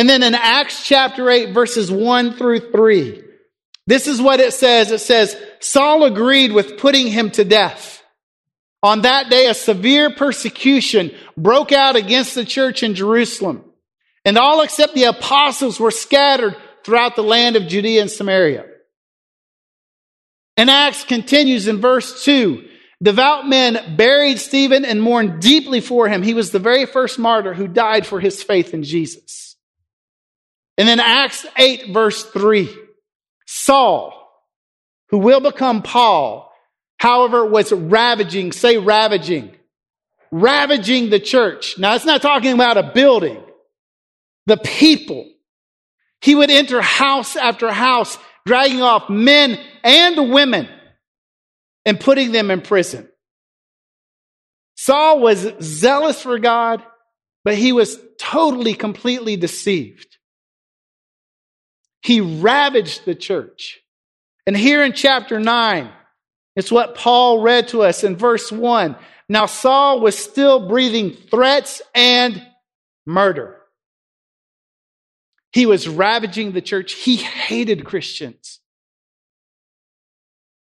And 0.00 0.08
then 0.08 0.22
in 0.22 0.34
Acts 0.34 0.82
chapter 0.82 1.28
8, 1.28 1.52
verses 1.52 1.90
1 1.92 2.32
through 2.32 2.72
3, 2.72 3.22
this 3.86 4.06
is 4.06 4.18
what 4.18 4.40
it 4.40 4.54
says. 4.54 4.90
It 4.90 5.02
says, 5.02 5.36
Saul 5.58 6.04
agreed 6.04 6.52
with 6.52 6.78
putting 6.78 7.08
him 7.08 7.30
to 7.32 7.44
death. 7.44 8.02
On 8.82 9.02
that 9.02 9.28
day, 9.28 9.46
a 9.46 9.52
severe 9.52 10.08
persecution 10.08 11.10
broke 11.36 11.70
out 11.70 11.96
against 11.96 12.34
the 12.34 12.46
church 12.46 12.82
in 12.82 12.94
Jerusalem. 12.94 13.62
And 14.24 14.38
all 14.38 14.62
except 14.62 14.94
the 14.94 15.04
apostles 15.04 15.78
were 15.78 15.90
scattered 15.90 16.56
throughout 16.82 17.14
the 17.14 17.22
land 17.22 17.56
of 17.56 17.66
Judea 17.66 18.00
and 18.00 18.10
Samaria. 18.10 18.64
And 20.56 20.70
Acts 20.70 21.04
continues 21.04 21.68
in 21.68 21.78
verse 21.78 22.24
2. 22.24 22.66
Devout 23.02 23.46
men 23.46 23.96
buried 23.98 24.38
Stephen 24.38 24.86
and 24.86 25.02
mourned 25.02 25.42
deeply 25.42 25.82
for 25.82 26.08
him. 26.08 26.22
He 26.22 26.32
was 26.32 26.52
the 26.52 26.58
very 26.58 26.86
first 26.86 27.18
martyr 27.18 27.52
who 27.52 27.68
died 27.68 28.06
for 28.06 28.18
his 28.18 28.42
faith 28.42 28.72
in 28.72 28.82
Jesus. 28.82 29.49
And 30.80 30.88
then 30.88 30.98
Acts 30.98 31.44
8 31.58 31.92
verse 31.92 32.24
3. 32.24 32.74
Saul, 33.46 34.14
who 35.10 35.18
will 35.18 35.40
become 35.40 35.82
Paul, 35.82 36.50
however, 36.96 37.44
was 37.44 37.70
ravaging, 37.70 38.52
say 38.52 38.78
ravaging, 38.78 39.54
ravaging 40.30 41.10
the 41.10 41.20
church. 41.20 41.76
Now 41.78 41.96
it's 41.96 42.06
not 42.06 42.22
talking 42.22 42.54
about 42.54 42.78
a 42.78 42.92
building, 42.94 43.42
the 44.46 44.56
people. 44.56 45.30
He 46.22 46.34
would 46.34 46.50
enter 46.50 46.80
house 46.80 47.36
after 47.36 47.70
house 47.70 48.16
dragging 48.46 48.80
off 48.80 49.10
men 49.10 49.60
and 49.84 50.32
women 50.32 50.66
and 51.84 52.00
putting 52.00 52.32
them 52.32 52.50
in 52.50 52.62
prison. 52.62 53.06
Saul 54.76 55.20
was 55.20 55.46
zealous 55.60 56.22
for 56.22 56.38
God, 56.38 56.82
but 57.44 57.54
he 57.54 57.72
was 57.72 57.98
totally, 58.18 58.72
completely 58.72 59.36
deceived. 59.36 60.09
He 62.02 62.20
ravaged 62.20 63.04
the 63.04 63.14
church. 63.14 63.80
And 64.46 64.56
here 64.56 64.82
in 64.82 64.92
chapter 64.92 65.38
9, 65.38 65.90
it's 66.56 66.72
what 66.72 66.94
Paul 66.94 67.40
read 67.40 67.68
to 67.68 67.82
us 67.82 68.04
in 68.04 68.16
verse 68.16 68.50
1. 68.50 68.96
Now 69.28 69.46
Saul 69.46 70.00
was 70.00 70.18
still 70.18 70.68
breathing 70.68 71.12
threats 71.12 71.80
and 71.94 72.44
murder. 73.06 73.56
He 75.52 75.66
was 75.66 75.88
ravaging 75.88 76.52
the 76.52 76.62
church. 76.62 76.92
He 76.92 77.16
hated 77.16 77.84
Christians, 77.84 78.60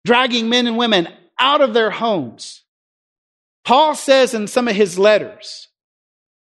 dragging 0.06 0.50
men 0.50 0.68
and 0.68 0.78
women 0.78 1.08
out 1.40 1.62
of 1.62 1.74
their 1.74 1.92
homes. 1.92 2.64
Paul 3.64 3.96
says 3.96 4.34
in 4.34 4.48
some 4.48 4.68
of 4.68 4.76
his 4.76 4.98
letters 4.98 5.68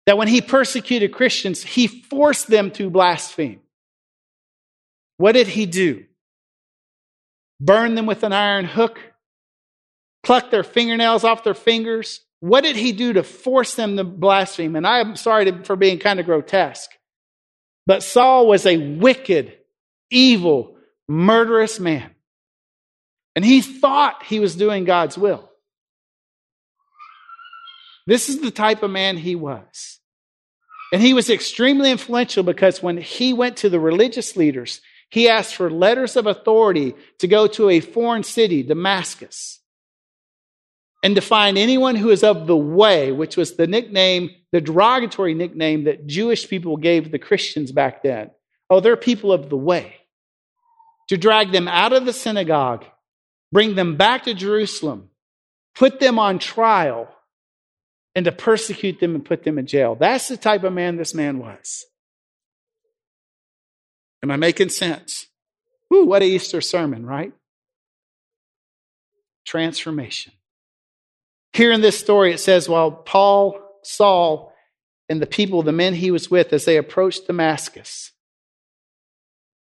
that 0.05 0.19
when 0.19 0.29
he 0.29 0.41
persecuted 0.41 1.13
Christians, 1.13 1.63
he 1.63 1.87
forced 1.87 2.49
them 2.49 2.71
to 2.73 2.91
blaspheme. 2.91 3.61
What 5.19 5.33
did 5.33 5.49
he 5.49 5.67
do? 5.67 6.05
Burn 7.61 7.95
them 7.95 8.07
with 8.07 8.23
an 8.23 8.33
iron 8.33 8.65
hook? 8.65 8.99
Pluck 10.23 10.51
their 10.51 10.65
fingernails 10.65 11.25
off 11.25 11.45
their 11.45 11.55
fingers? 11.55 12.21
What 12.41 12.63
did 12.63 12.77
he 12.77 12.93
do 12.93 13.15
to 13.15 13.23
force 13.23 13.75
them 13.75 13.97
to 13.97 14.05
blaspheme? 14.05 14.77
And 14.77 14.87
I'm 14.87 15.17
sorry 15.17 15.47
to, 15.47 15.65
for 15.65 15.77
being 15.77 15.99
kind 15.99 16.21
of 16.21 16.27
grotesque. 16.27 16.91
But 17.87 18.03
Saul 18.03 18.47
was 18.47 18.67
a 18.67 18.77
wicked, 18.77 19.57
evil, 20.11 20.77
murderous 21.09 21.81
man. 21.81 22.11
And 23.35 23.45
he 23.45 23.63
thought 23.63 24.25
he 24.25 24.41
was 24.41 24.57
doing 24.57 24.85
God's 24.85 25.17
will. 25.17 25.51
This 28.07 28.29
is 28.29 28.41
the 28.41 28.51
type 28.51 28.83
of 28.83 28.91
man 28.91 29.17
he 29.17 29.35
was. 29.35 30.01
And 30.93 31.03
he 31.03 31.15
was 31.15 31.31
extremely 31.31 31.91
influential 31.91 32.43
because 32.43 32.83
when 32.83 32.97
he 32.97 33.33
went 33.33 33.59
to 33.59 33.69
the 33.69 33.81
religious 33.81 34.37
leaders, 34.37 34.81
he 35.11 35.29
asked 35.29 35.55
for 35.55 35.71
letters 35.71 36.17
of 36.17 36.27
authority 36.27 36.95
to 37.19 37.29
go 37.29 37.47
to 37.47 37.71
a 37.71 37.81
foreign 37.81 38.23
city, 38.23 38.63
Damascus, 38.63 39.61
and 41.03 41.15
to 41.15 41.21
find 41.21 41.57
anyone 41.57 41.95
who 41.95 42.11
is 42.11 42.25
of 42.25 42.47
the 42.47 42.57
way, 42.57 43.13
which 43.13 43.37
was 43.37 43.57
the 43.57 43.67
nickname, 43.67 44.31
the 44.53 44.61
derogatory 44.61 45.35
nickname 45.35 45.85
that 45.85 46.07
Jewish 46.07 46.49
people 46.49 46.77
gave 46.77 47.11
the 47.11 47.19
Christians 47.19 47.71
back 47.71 48.03
then. 48.03 48.31
Oh, 48.69 48.81
they're 48.81 48.97
people 48.97 49.33
of 49.33 49.49
the 49.49 49.57
way. 49.57 49.95
To 51.11 51.17
drag 51.17 51.53
them 51.53 51.69
out 51.69 51.93
of 51.93 52.05
the 52.05 52.13
synagogue, 52.13 52.85
bring 53.53 53.77
them 53.77 53.97
back 53.97 54.25
to 54.25 54.35
Jerusalem, 54.35 55.11
put 55.77 56.01
them 56.01 56.19
on 56.19 56.41
trial, 56.41 57.09
and 58.17 58.25
to 58.25 58.33
persecute 58.33 58.99
them 58.99 59.15
and 59.15 59.25
put 59.25 59.45
them 59.45 59.59
in 59.59 59.67
jail. 59.67 59.95
That's 59.95 60.27
the 60.27 60.37
type 60.37 60.65
of 60.65 60.73
man 60.73 60.97
this 60.97 61.15
man 61.15 61.39
was. 61.39 61.85
Am 64.27 64.33
I 64.33 64.37
making 64.37 64.71
sense? 64.71 65.29
Ooh, 65.95 66.05
what 66.05 66.23
a 66.23 66.25
Easter 66.25 66.61
sermon, 66.61 67.07
right? 67.07 67.33
Transformation. 69.45 70.33
Here 71.53 71.71
in 71.71 71.81
this 71.81 71.97
story, 71.97 72.33
it 72.33 72.41
says, 72.41 72.69
while 72.69 72.91
Paul, 72.91 73.61
Saul, 73.85 74.53
and 75.09 75.23
the 75.23 75.27
people, 75.27 75.63
the 75.63 75.71
men 75.71 75.95
he 75.95 76.11
was 76.11 76.29
with, 76.29 76.53
as 76.53 76.65
they 76.65 76.77
approached 76.77 77.29
Damascus, 77.29 78.11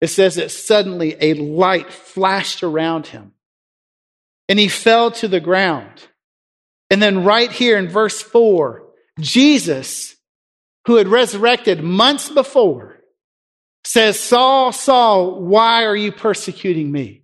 it 0.01 0.07
says 0.07 0.35
that 0.35 0.51
suddenly 0.51 1.15
a 1.21 1.35
light 1.35 1.89
flashed 1.93 2.61
around 2.61 3.07
him 3.07 3.31
and 4.49 4.59
he 4.59 4.67
fell 4.67 5.11
to 5.11 5.29
the 5.29 5.39
ground. 5.39 6.07
And 6.89 7.01
then, 7.01 7.23
right 7.23 7.49
here 7.49 7.77
in 7.77 7.87
verse 7.87 8.21
4, 8.21 8.83
Jesus, 9.17 10.17
who 10.87 10.97
had 10.97 11.07
resurrected 11.07 11.81
months 11.81 12.29
before, 12.29 13.00
says, 13.83 14.19
Saul, 14.19 14.71
Saul, 14.71 15.41
why 15.41 15.85
are 15.85 15.95
you 15.95 16.11
persecuting 16.11 16.91
me? 16.91 17.23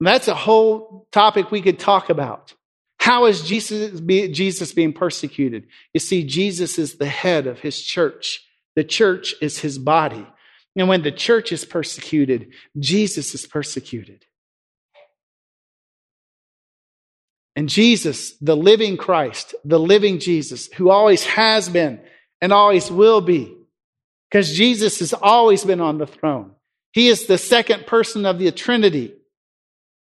And 0.00 0.06
that's 0.06 0.28
a 0.28 0.34
whole 0.34 1.06
topic 1.12 1.50
we 1.50 1.62
could 1.62 1.78
talk 1.78 2.10
about. 2.10 2.54
How 2.98 3.26
is 3.26 3.42
Jesus, 3.42 4.00
Jesus 4.00 4.72
being 4.72 4.92
persecuted? 4.92 5.66
You 5.92 6.00
see, 6.00 6.24
Jesus 6.24 6.78
is 6.78 6.96
the 6.96 7.06
head 7.06 7.46
of 7.46 7.60
his 7.60 7.80
church. 7.80 8.44
The 8.76 8.84
church 8.84 9.34
is 9.40 9.58
his 9.58 9.78
body. 9.78 10.26
And 10.76 10.88
when 10.88 11.02
the 11.02 11.12
church 11.12 11.52
is 11.52 11.64
persecuted, 11.64 12.52
Jesus 12.78 13.34
is 13.34 13.46
persecuted. 13.46 14.24
And 17.54 17.68
Jesus, 17.68 18.34
the 18.40 18.56
living 18.56 18.96
Christ, 18.96 19.54
the 19.64 19.78
living 19.78 20.18
Jesus, 20.18 20.68
who 20.72 20.90
always 20.90 21.24
has 21.24 21.68
been 21.68 22.00
and 22.40 22.52
always 22.52 22.90
will 22.90 23.20
be, 23.20 23.56
because 24.32 24.50
Jesus 24.50 25.00
has 25.00 25.12
always 25.12 25.62
been 25.62 25.82
on 25.82 25.98
the 25.98 26.06
throne. 26.06 26.52
He 26.92 27.08
is 27.08 27.26
the 27.26 27.36
second 27.36 27.86
person 27.86 28.24
of 28.24 28.38
the 28.38 28.50
Trinity. 28.50 29.12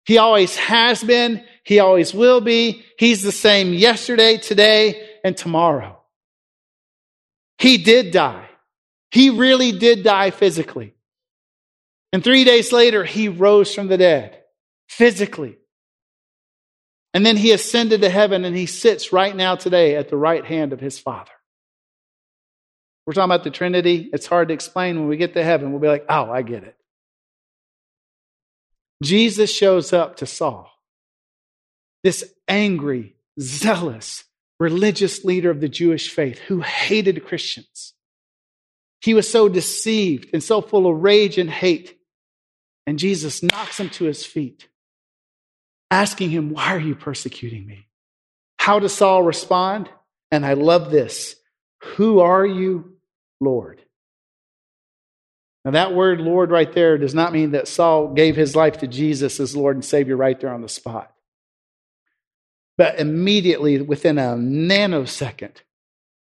He 0.04 0.18
always 0.18 0.54
has 0.56 1.02
been. 1.02 1.42
He 1.64 1.78
always 1.78 2.12
will 2.12 2.42
be. 2.42 2.84
He's 2.98 3.22
the 3.22 3.32
same 3.32 3.72
yesterday, 3.72 4.36
today, 4.36 5.08
and 5.24 5.34
tomorrow. 5.34 5.98
He 7.58 7.78
did 7.78 8.10
die. 8.10 8.46
He 9.10 9.30
really 9.30 9.72
did 9.72 10.04
die 10.04 10.32
physically. 10.32 10.94
And 12.12 12.22
three 12.22 12.44
days 12.44 12.72
later, 12.72 13.04
he 13.04 13.28
rose 13.28 13.74
from 13.74 13.88
the 13.88 13.96
dead 13.96 14.38
physically. 14.86 15.56
And 17.14 17.24
then 17.24 17.38
he 17.38 17.52
ascended 17.52 18.02
to 18.02 18.10
heaven 18.10 18.44
and 18.44 18.54
he 18.54 18.66
sits 18.66 19.14
right 19.14 19.34
now 19.34 19.56
today 19.56 19.96
at 19.96 20.10
the 20.10 20.16
right 20.16 20.44
hand 20.44 20.74
of 20.74 20.80
his 20.80 20.98
Father. 20.98 21.32
We're 23.10 23.14
talking 23.14 23.32
about 23.32 23.42
the 23.42 23.50
Trinity. 23.50 24.08
It's 24.12 24.28
hard 24.28 24.46
to 24.46 24.54
explain. 24.54 24.96
When 24.96 25.08
we 25.08 25.16
get 25.16 25.34
to 25.34 25.42
heaven, 25.42 25.72
we'll 25.72 25.80
be 25.80 25.88
like, 25.88 26.04
oh, 26.08 26.30
I 26.30 26.42
get 26.42 26.62
it. 26.62 26.76
Jesus 29.02 29.52
shows 29.52 29.92
up 29.92 30.18
to 30.18 30.26
Saul, 30.26 30.70
this 32.04 32.32
angry, 32.46 33.16
zealous, 33.40 34.22
religious 34.60 35.24
leader 35.24 35.50
of 35.50 35.60
the 35.60 35.68
Jewish 35.68 36.08
faith 36.08 36.38
who 36.38 36.60
hated 36.60 37.26
Christians. 37.26 37.94
He 39.00 39.12
was 39.12 39.28
so 39.28 39.48
deceived 39.48 40.30
and 40.32 40.40
so 40.40 40.60
full 40.60 40.86
of 40.86 41.02
rage 41.02 41.36
and 41.36 41.50
hate. 41.50 41.98
And 42.86 42.96
Jesus 42.96 43.42
knocks 43.42 43.80
him 43.80 43.90
to 43.90 44.04
his 44.04 44.24
feet 44.24 44.68
asking 45.90 46.30
him, 46.30 46.50
Why 46.50 46.76
are 46.76 46.78
you 46.78 46.94
persecuting 46.94 47.66
me? 47.66 47.88
How 48.60 48.78
does 48.78 48.94
Saul 48.94 49.24
respond? 49.24 49.90
And 50.30 50.46
I 50.46 50.52
love 50.52 50.92
this 50.92 51.34
Who 51.96 52.20
are 52.20 52.46
you, 52.46 52.98
Lord? 53.40 53.82
Now, 55.64 55.72
that 55.72 55.94
word 55.94 56.20
Lord 56.20 56.50
right 56.50 56.72
there 56.72 56.96
does 56.96 57.14
not 57.14 57.32
mean 57.32 57.50
that 57.50 57.68
Saul 57.68 58.14
gave 58.14 58.34
his 58.34 58.56
life 58.56 58.78
to 58.78 58.86
Jesus 58.86 59.40
as 59.40 59.54
Lord 59.54 59.76
and 59.76 59.84
Savior 59.84 60.16
right 60.16 60.38
there 60.40 60.54
on 60.54 60.62
the 60.62 60.68
spot. 60.68 61.12
But 62.78 62.98
immediately, 62.98 63.80
within 63.82 64.16
a 64.16 64.36
nanosecond, 64.36 65.56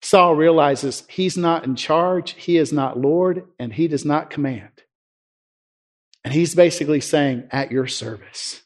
Saul 0.00 0.34
realizes 0.34 1.04
he's 1.08 1.36
not 1.36 1.64
in 1.64 1.76
charge, 1.76 2.32
he 2.32 2.56
is 2.56 2.72
not 2.72 2.98
Lord, 2.98 3.44
and 3.60 3.72
he 3.72 3.86
does 3.86 4.04
not 4.04 4.30
command. 4.30 4.70
And 6.24 6.34
he's 6.34 6.56
basically 6.56 7.00
saying, 7.00 7.44
At 7.52 7.70
your 7.70 7.86
service. 7.86 8.62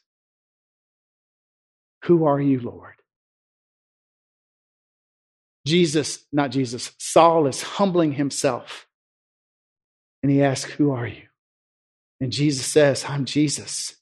Who 2.05 2.25
are 2.25 2.41
you, 2.41 2.59
Lord? 2.59 2.95
Jesus, 5.67 6.25
not 6.31 6.51
Jesus, 6.51 6.91
Saul 6.97 7.45
is 7.45 7.61
humbling 7.61 8.13
himself. 8.13 8.87
And 10.23 10.31
he 10.31 10.41
asks, 10.41 10.71
Who 10.71 10.91
are 10.91 11.05
you? 11.05 11.23
And 12.19 12.31
Jesus 12.31 12.65
says, 12.65 13.05
I'm 13.07 13.25
Jesus. 13.25 13.95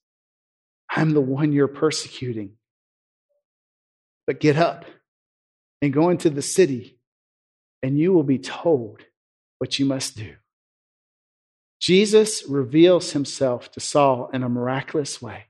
I'm 0.89 1.11
the 1.11 1.21
one 1.21 1.51
you're 1.51 1.67
persecuting. 1.67 2.53
But 4.25 4.39
get 4.39 4.57
up 4.57 4.85
and 5.81 5.91
go 5.91 6.09
into 6.09 6.29
the 6.29 6.41
city, 6.41 6.97
and 7.83 7.99
you 7.99 8.13
will 8.13 8.23
be 8.23 8.39
told 8.39 9.01
what 9.59 9.77
you 9.77 9.85
must 9.85 10.15
do. 10.15 10.35
Jesus 11.79 12.43
reveals 12.47 13.11
himself 13.11 13.71
to 13.71 13.79
Saul 13.79 14.29
in 14.33 14.41
a 14.43 14.49
miraculous 14.49 15.21
way. 15.21 15.45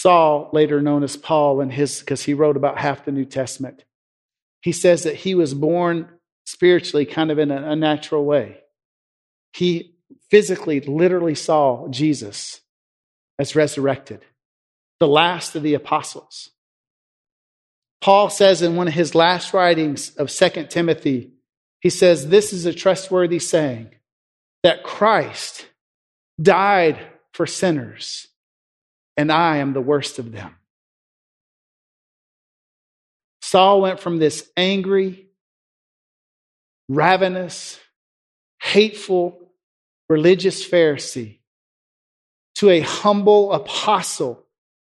Saul, 0.00 0.48
later 0.54 0.80
known 0.80 1.02
as 1.02 1.18
Paul, 1.18 1.60
and 1.60 1.70
his 1.70 2.00
because 2.00 2.22
he 2.22 2.32
wrote 2.32 2.56
about 2.56 2.78
half 2.78 3.04
the 3.04 3.12
New 3.12 3.26
Testament, 3.26 3.84
he 4.62 4.72
says 4.72 5.02
that 5.02 5.14
he 5.14 5.34
was 5.34 5.52
born 5.52 6.08
spiritually 6.46 7.04
kind 7.04 7.30
of 7.30 7.38
in 7.38 7.50
an 7.50 7.64
unnatural 7.64 8.24
way. 8.24 8.62
He 9.52 9.94
physically, 10.30 10.80
literally 10.80 11.34
saw 11.34 11.86
Jesus 11.88 12.62
as 13.38 13.54
resurrected, 13.54 14.24
the 15.00 15.06
last 15.06 15.54
of 15.54 15.62
the 15.62 15.74
apostles. 15.74 16.48
Paul 18.00 18.30
says 18.30 18.62
in 18.62 18.76
one 18.76 18.88
of 18.88 18.94
his 18.94 19.14
last 19.14 19.52
writings 19.52 20.16
of 20.16 20.30
Second 20.30 20.70
Timothy, 20.70 21.32
he 21.80 21.90
says, 21.90 22.28
This 22.28 22.54
is 22.54 22.64
a 22.64 22.72
trustworthy 22.72 23.38
saying 23.38 23.90
that 24.62 24.82
Christ 24.82 25.66
died 26.40 26.98
for 27.34 27.46
sinners 27.46 28.28
and 29.16 29.30
I 29.30 29.58
am 29.58 29.72
the 29.72 29.80
worst 29.80 30.18
of 30.18 30.32
them. 30.32 30.54
Saul 33.42 33.80
went 33.80 34.00
from 34.00 34.18
this 34.18 34.48
angry, 34.56 35.28
ravenous, 36.88 37.78
hateful, 38.62 39.52
religious 40.08 40.68
Pharisee 40.68 41.38
to 42.56 42.70
a 42.70 42.80
humble 42.80 43.52
apostle 43.52 44.46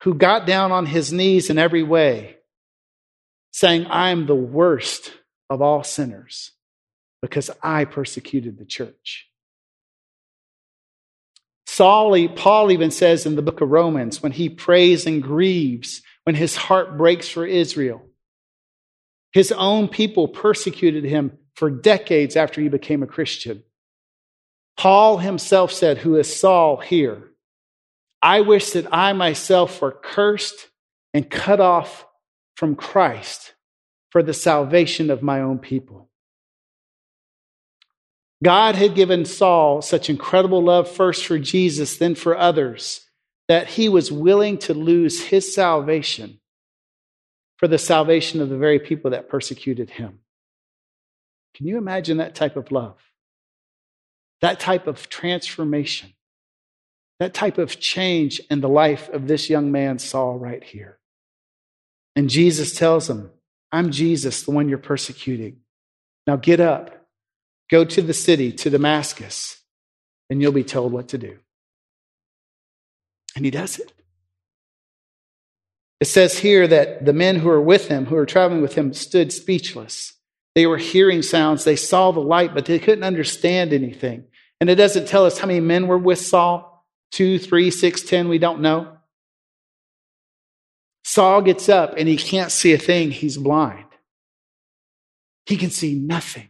who 0.04 0.14
got 0.14 0.46
down 0.46 0.72
on 0.72 0.86
his 0.86 1.14
knees 1.14 1.50
in 1.50 1.58
every 1.58 1.84
way, 1.84 2.38
saying, 3.52 3.86
I 3.86 4.10
am 4.10 4.26
the 4.26 4.36
worst 4.36 5.14
of 5.50 5.62
all 5.62 5.84
sinners 5.84 6.52
because 7.22 7.50
I 7.62 7.86
persecuted 7.86 8.58
the 8.58 8.66
church. 8.66 9.30
Saul, 11.74 12.28
Paul 12.30 12.72
even 12.72 12.92
says 12.92 13.26
in 13.26 13.36
the 13.36 13.42
book 13.42 13.60
of 13.60 13.72
Romans, 13.72 14.22
when 14.22 14.32
he 14.32 14.48
prays 14.48 15.08
and 15.08 15.24
grieves, 15.24 16.04
when 16.24 16.36
his 16.36 16.56
heart 16.56 16.98
breaks 16.98 17.28
for 17.28 17.48
Israel, 17.48 18.04
his 19.32 19.52
own 19.52 19.88
people 19.88 20.28
persecuted 20.28 21.04
him 21.04 21.36
for 21.56 21.72
decades 21.72 22.36
after 22.36 22.62
he 22.62 22.70
became 22.70 23.02
a 23.02 23.08
Christian. 23.08 23.64
Paul 24.78 25.18
himself 25.18 25.72
said, 25.72 25.98
Who 25.98 26.16
is 26.16 26.40
Saul 26.40 26.78
here? 26.78 27.32
I 28.22 28.42
wish 28.42 28.70
that 28.72 28.94
I 28.94 29.14
myself 29.14 29.82
were 29.82 30.00
cursed 30.04 30.70
and 31.12 31.28
cut 31.28 31.60
off 31.60 32.06
from 32.56 32.76
Christ 32.76 33.56
for 34.12 34.22
the 34.22 34.34
salvation 34.36 35.10
of 35.10 35.24
my 35.24 35.42
own 35.42 35.58
people. 35.58 36.12
God 38.44 38.76
had 38.76 38.94
given 38.94 39.26
Saul 39.26 39.82
such 39.82 40.10
incredible 40.10 40.62
love, 40.62 40.92
first 40.92 41.26
for 41.26 41.40
Jesus, 41.40 41.98
then 41.98 42.14
for 42.14 42.38
others, 42.38 43.08
that 43.48 43.68
he 43.68 43.90
was 43.90 44.12
willing 44.12 44.58
to 44.60 44.74
lose 44.74 45.24
his 45.24 45.56
salvation 45.56 46.40
for 47.58 47.68
the 47.68 47.78
salvation 47.78 48.42
of 48.42 48.50
the 48.50 48.58
very 48.58 48.80
people 48.80 49.12
that 49.12 49.30
persecuted 49.30 49.90
him. 49.90 50.20
Can 51.56 51.68
you 51.68 51.78
imagine 51.78 52.18
that 52.18 52.36
type 52.36 52.58
of 52.58 52.72
love? 52.72 52.98
That 54.42 54.60
type 54.60 54.88
of 54.88 55.08
transformation? 55.08 56.14
That 57.20 57.34
type 57.34 57.58
of 57.58 57.80
change 57.80 58.42
in 58.50 58.60
the 58.60 58.70
life 58.70 59.08
of 59.10 59.28
this 59.28 59.50
young 59.50 59.72
man, 59.72 60.00
Saul, 60.00 60.38
right 60.38 60.64
here. 60.64 61.00
And 62.16 62.30
Jesus 62.30 62.76
tells 62.76 63.10
him, 63.10 63.32
I'm 63.72 63.92
Jesus, 63.92 64.44
the 64.44 64.52
one 64.52 64.68
you're 64.68 64.78
persecuting. 64.78 65.58
Now 66.28 66.36
get 66.36 66.60
up, 66.60 67.03
go 67.74 67.84
to 67.84 68.04
the 68.04 68.14
city, 68.14 68.52
to 68.52 68.70
Damascus, 68.70 69.60
and 70.30 70.40
you'll 70.40 70.52
be 70.52 70.64
told 70.64 70.94
what 70.94 71.08
to 71.08 71.18
do. 71.18 71.40
And 73.36 73.44
he 73.44 73.50
does 73.50 73.80
it. 73.80 73.92
It 76.00 76.06
says 76.06 76.38
here 76.38 76.68
that 76.68 77.04
the 77.04 77.14
men 77.14 77.38
who 77.38 77.48
were 77.48 77.60
with 77.60 77.88
him, 77.88 78.06
who 78.06 78.14
were 78.14 78.28
traveling 78.28 78.62
with 78.62 78.76
him, 78.76 78.94
stood 78.94 79.34
speechless. 79.34 80.14
They 80.54 80.68
were 80.68 80.78
hearing 80.78 81.24
sounds. 81.24 81.64
They 81.64 81.76
saw 81.76 82.12
the 82.12 82.20
light, 82.20 82.54
but 82.54 82.66
they 82.66 82.78
couldn't 82.78 83.04
understand 83.04 83.74
anything. 83.74 84.26
And 84.62 84.70
it 84.70 84.76
doesn't 84.76 85.08
tell 85.08 85.26
us 85.26 85.40
how 85.40 85.48
many 85.48 85.60
men 85.60 85.88
were 85.88 85.98
with 85.98 86.20
Saul 86.20 86.86
two, 87.12 87.40
three, 87.40 87.72
six, 87.72 88.04
ten. 88.04 88.30
We 88.30 88.38
don't 88.38 88.62
know. 88.62 88.98
Saul 91.04 91.42
gets 91.42 91.70
up 91.70 91.96
and 91.98 92.08
he 92.08 92.18
can't 92.18 92.52
see 92.52 92.74
a 92.74 92.78
thing. 92.78 93.10
He's 93.10 93.38
blind. 93.38 93.86
He 95.48 95.58
can 95.58 95.72
see 95.72 95.96
nothing. 95.96 96.50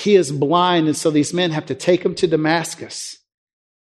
He 0.00 0.16
is 0.16 0.32
blind, 0.32 0.86
and 0.86 0.96
so 0.96 1.10
these 1.10 1.34
men 1.34 1.50
have 1.50 1.66
to 1.66 1.74
take 1.74 2.02
him 2.02 2.14
to 2.14 2.26
Damascus. 2.26 3.18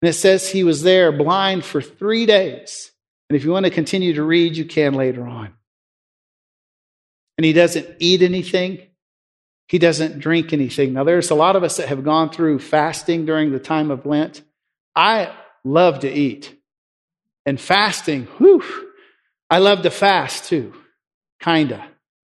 And 0.02 0.10
it 0.10 0.14
says 0.14 0.50
he 0.50 0.64
was 0.64 0.82
there 0.82 1.12
blind 1.12 1.64
for 1.64 1.80
three 1.80 2.26
days. 2.26 2.92
And 3.30 3.38
if 3.38 3.44
you 3.44 3.52
want 3.52 3.66
to 3.66 3.72
continue 3.72 4.14
to 4.16 4.24
read, 4.24 4.58
you 4.58 4.66
can 4.66 4.96
later 4.96 5.28
on. 5.28 5.54
And 7.38 7.46
he 7.46 7.54
doesn't 7.54 7.98
eat 8.00 8.24
anything. 8.24 8.80
He 9.68 9.78
doesn't 9.78 10.18
drink 10.18 10.54
anything. 10.54 10.94
Now, 10.94 11.04
there's 11.04 11.30
a 11.30 11.36
lot 11.36 11.56
of 11.56 11.64
us 11.64 11.78
that 11.78 11.90
have 11.90 12.04
gone 12.04 12.32
through 12.32 12.60
fasting 12.60 13.28
during 13.28 13.52
the 13.52 13.60
time 13.60 13.92
of 13.92 14.08
Lent. 14.08 14.42
I 14.96 15.32
love 15.64 16.00
to 16.00 16.12
eat. 16.12 16.60
And 17.46 17.62
fasting, 17.62 18.24
whew, 18.40 18.64
I 19.52 19.60
love 19.60 19.84
to 19.84 19.92
fast 19.92 20.46
too, 20.46 20.74
kinda. 21.40 21.88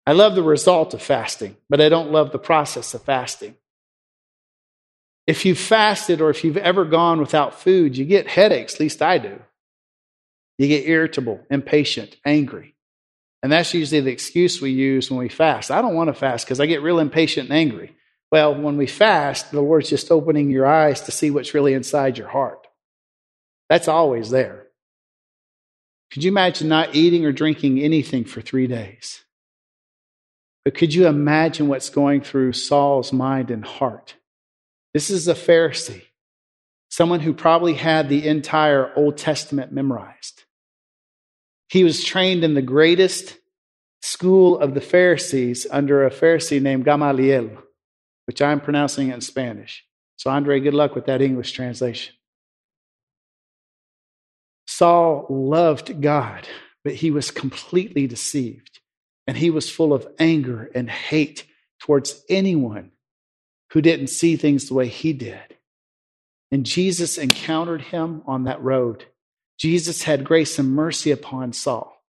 I 0.07 0.13
love 0.13 0.33
the 0.33 0.43
result 0.43 0.95
of 0.95 1.03
fasting, 1.03 1.55
but 1.69 1.81
I 1.81 1.89
don't 1.89 2.11
love 2.11 2.31
the 2.31 2.39
process 2.39 2.95
of 2.95 3.03
fasting. 3.03 3.55
If 5.27 5.45
you've 5.45 5.57
fasted 5.57 6.21
or 6.21 6.29
if 6.29 6.43
you've 6.43 6.57
ever 6.57 6.85
gone 6.85 7.19
without 7.19 7.59
food, 7.59 7.97
you 7.97 8.05
get 8.05 8.27
headaches, 8.27 8.75
at 8.75 8.79
least 8.79 9.01
I 9.01 9.17
do. 9.17 9.39
You 10.57 10.67
get 10.67 10.87
irritable, 10.87 11.41
impatient, 11.49 12.15
angry. 12.25 12.75
And 13.43 13.51
that's 13.51 13.73
usually 13.73 14.01
the 14.01 14.11
excuse 14.11 14.61
we 14.61 14.71
use 14.71 15.09
when 15.09 15.19
we 15.19 15.29
fast. 15.29 15.71
I 15.71 15.81
don't 15.81 15.95
want 15.95 16.07
to 16.07 16.13
fast 16.13 16.45
because 16.45 16.59
I 16.59 16.65
get 16.65 16.81
real 16.81 16.99
impatient 16.99 17.49
and 17.49 17.57
angry. 17.57 17.95
Well, 18.31 18.55
when 18.55 18.77
we 18.77 18.87
fast, 18.87 19.51
the 19.51 19.61
Lord's 19.61 19.89
just 19.89 20.11
opening 20.11 20.49
your 20.49 20.65
eyes 20.65 21.01
to 21.01 21.11
see 21.11 21.31
what's 21.31 21.53
really 21.53 21.73
inside 21.73 22.17
your 22.17 22.27
heart. 22.27 22.67
That's 23.69 23.87
always 23.87 24.29
there. 24.29 24.67
Could 26.11 26.23
you 26.23 26.31
imagine 26.31 26.67
not 26.67 26.95
eating 26.95 27.25
or 27.25 27.31
drinking 27.31 27.79
anything 27.79 28.25
for 28.25 28.41
three 28.41 28.67
days? 28.67 29.23
But 30.63 30.75
could 30.75 30.93
you 30.93 31.07
imagine 31.07 31.67
what's 31.67 31.89
going 31.89 32.21
through 32.21 32.53
Saul's 32.53 33.13
mind 33.13 33.51
and 33.51 33.63
heart? 33.63 34.15
This 34.95 35.09
is 35.09 35.27
a 35.27 35.33
Pharisee, 35.33 36.03
someone 36.87 37.19
who 37.19 37.33
probably 37.33 37.73
had 37.73 38.07
the 38.07 38.25
entire 38.25 38.93
Old 38.95 39.17
Testament 39.17 39.73
memorized. 39.73 40.45
He 41.67 41.83
was 41.83 42.01
trained 42.01 42.45
in 42.45 42.53
the 42.53 42.61
greatest 42.61 43.37
school 44.01 44.57
of 44.57 44.73
the 44.73 44.79
Pharisees 44.79 45.67
under 45.69 46.05
a 46.05 46.11
Pharisee 46.11 46.61
named 46.61 46.85
Gamaliel, 46.85 47.61
which 48.23 48.41
I'm 48.41 48.61
pronouncing 48.61 49.11
in 49.11 49.19
Spanish. 49.19 49.83
So, 50.15 50.29
Andre, 50.29 50.61
good 50.61 50.73
luck 50.73 50.95
with 50.95 51.07
that 51.07 51.21
English 51.21 51.51
translation. 51.51 52.15
Saul 54.65 55.25
loved 55.29 56.01
God, 56.01 56.47
but 56.85 56.93
he 56.93 57.11
was 57.11 57.31
completely 57.31 58.07
deceived, 58.07 58.79
and 59.27 59.35
he 59.35 59.49
was 59.49 59.69
full 59.69 59.91
of 59.91 60.07
anger 60.19 60.71
and 60.73 60.89
hate 60.89 61.45
towards 61.81 62.23
anyone 62.29 62.91
who 63.75 63.81
didn't 63.81 64.07
see 64.07 64.37
things 64.37 64.69
the 64.69 64.73
way 64.73 64.87
he 64.87 65.11
did. 65.11 65.57
And 66.49 66.65
Jesus 66.65 67.17
encountered 67.17 67.81
him 67.81 68.21
on 68.25 68.45
that 68.45 68.63
road 68.63 69.05
Jesus 69.57 70.03
had 70.03 70.23
grace 70.25 70.59
and 70.59 70.75
mercy 70.75 71.11
upon 71.11 71.53
Saul. 71.53 72.03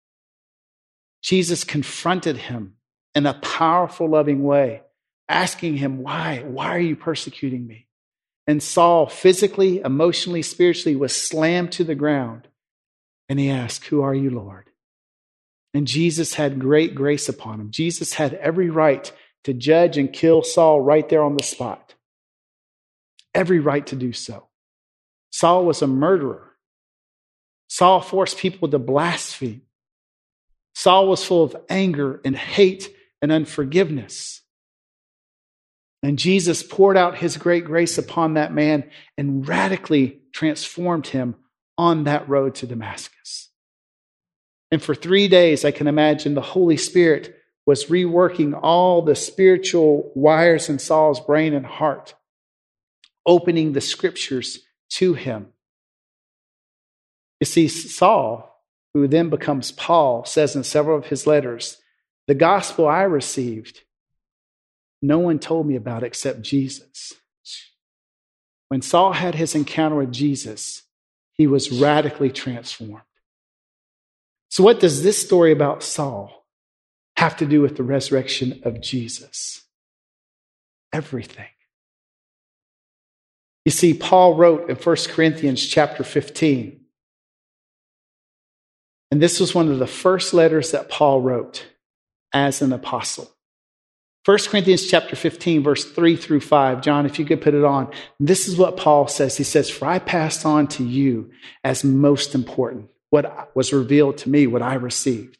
Jesus 1.22 1.64
confronted 1.64 2.36
him 2.36 2.74
in 3.14 3.26
a 3.26 3.34
powerful, 3.34 4.08
loving 4.08 4.42
way, 4.42 4.82
asking 5.28 5.76
him, 5.76 6.02
Why? 6.02 6.42
Why 6.46 6.68
are 6.68 6.80
you 6.80 6.96
persecuting 6.96 7.66
me? 7.66 7.86
And 8.46 8.62
Saul, 8.62 9.06
physically, 9.06 9.80
emotionally, 9.80 10.42
spiritually, 10.42 10.96
was 10.96 11.14
slammed 11.14 11.72
to 11.72 11.84
the 11.84 11.94
ground. 11.94 12.48
And 13.28 13.38
he 13.38 13.50
asked, 13.50 13.84
Who 13.86 14.02
are 14.02 14.14
you, 14.14 14.30
Lord? 14.30 14.70
And 15.74 15.86
Jesus 15.86 16.34
had 16.34 16.58
great 16.58 16.94
grace 16.94 17.28
upon 17.28 17.60
him. 17.60 17.70
Jesus 17.70 18.14
had 18.14 18.34
every 18.34 18.70
right 18.70 19.10
to 19.44 19.54
judge 19.54 19.96
and 19.96 20.12
kill 20.12 20.42
Saul 20.42 20.80
right 20.80 21.08
there 21.08 21.22
on 21.22 21.36
the 21.36 21.42
spot. 21.42 21.94
Every 23.34 23.60
right 23.60 23.86
to 23.88 23.96
do 23.96 24.12
so. 24.12 24.48
Saul 25.30 25.64
was 25.64 25.82
a 25.82 25.86
murderer. 25.86 26.52
Saul 27.68 28.00
forced 28.00 28.38
people 28.38 28.68
to 28.68 28.78
blaspheme. 28.78 29.62
Saul 30.74 31.08
was 31.08 31.24
full 31.24 31.44
of 31.44 31.56
anger 31.68 32.20
and 32.24 32.36
hate 32.36 32.94
and 33.20 33.32
unforgiveness. 33.32 34.42
And 36.02 36.18
Jesus 36.18 36.62
poured 36.62 36.96
out 36.96 37.18
his 37.18 37.36
great 37.36 37.64
grace 37.64 37.96
upon 37.96 38.34
that 38.34 38.52
man 38.52 38.90
and 39.16 39.48
radically 39.48 40.20
transformed 40.32 41.06
him 41.06 41.36
on 41.78 42.04
that 42.04 42.28
road 42.28 42.54
to 42.56 42.66
Damascus. 42.66 43.48
And 44.70 44.82
for 44.82 44.94
three 44.94 45.28
days, 45.28 45.64
I 45.64 45.70
can 45.70 45.86
imagine 45.86 46.34
the 46.34 46.40
Holy 46.40 46.76
Spirit 46.76 47.36
was 47.66 47.86
reworking 47.86 48.58
all 48.60 49.02
the 49.02 49.14
spiritual 49.14 50.12
wires 50.14 50.68
in 50.68 50.78
Saul's 50.78 51.20
brain 51.20 51.54
and 51.54 51.64
heart, 51.64 52.14
opening 53.26 53.72
the 53.72 53.80
scriptures 53.80 54.60
to 54.90 55.14
him 55.14 55.48
you 57.44 57.46
see, 57.46 57.68
Saul, 57.68 58.62
who 58.94 59.06
then 59.06 59.28
becomes 59.28 59.70
Paul, 59.70 60.24
says 60.24 60.56
in 60.56 60.64
several 60.64 60.96
of 60.96 61.08
his 61.08 61.26
letters, 61.26 61.76
The 62.26 62.34
gospel 62.34 62.88
I 62.88 63.02
received, 63.02 63.82
no 65.02 65.18
one 65.18 65.38
told 65.38 65.66
me 65.66 65.76
about 65.76 66.02
except 66.02 66.40
Jesus. 66.40 67.12
When 68.68 68.80
Saul 68.80 69.12
had 69.12 69.34
his 69.34 69.54
encounter 69.54 69.96
with 69.96 70.10
Jesus, 70.10 70.84
he 71.32 71.46
was 71.46 71.70
radically 71.70 72.30
transformed. 72.30 73.02
So, 74.48 74.64
what 74.64 74.80
does 74.80 75.02
this 75.02 75.20
story 75.20 75.52
about 75.52 75.82
Saul 75.82 76.43
have 77.16 77.36
to 77.38 77.46
do 77.46 77.60
with 77.60 77.76
the 77.76 77.82
resurrection 77.82 78.60
of 78.64 78.80
Jesus? 78.80 79.62
Everything. 80.92 81.46
You 83.64 83.72
see, 83.72 83.94
Paul 83.94 84.34
wrote 84.34 84.68
in 84.68 84.76
1 84.76 84.96
Corinthians 85.08 85.64
chapter 85.66 86.04
15 86.04 86.84
and 89.14 89.22
this 89.22 89.38
was 89.38 89.54
one 89.54 89.70
of 89.70 89.78
the 89.78 89.86
first 89.86 90.34
letters 90.34 90.72
that 90.72 90.88
Paul 90.88 91.20
wrote 91.20 91.66
as 92.32 92.62
an 92.62 92.72
apostle. 92.72 93.30
1 94.24 94.38
Corinthians 94.48 94.88
chapter 94.88 95.14
15, 95.14 95.62
verse 95.62 95.84
3 95.84 96.16
through 96.16 96.40
5. 96.40 96.82
John, 96.82 97.06
if 97.06 97.20
you 97.20 97.24
could 97.24 97.40
put 97.40 97.54
it 97.54 97.62
on. 97.62 97.92
This 98.18 98.48
is 98.48 98.56
what 98.56 98.76
Paul 98.76 99.06
says. 99.06 99.36
He 99.36 99.44
says, 99.44 99.70
For 99.70 99.86
I 99.86 100.00
passed 100.00 100.44
on 100.44 100.66
to 100.66 100.82
you 100.82 101.30
as 101.62 101.84
most 101.84 102.34
important 102.34 102.90
what 103.10 103.54
was 103.54 103.72
revealed 103.72 104.18
to 104.18 104.30
me, 104.30 104.48
what 104.48 104.62
I 104.62 104.74
received. 104.74 105.38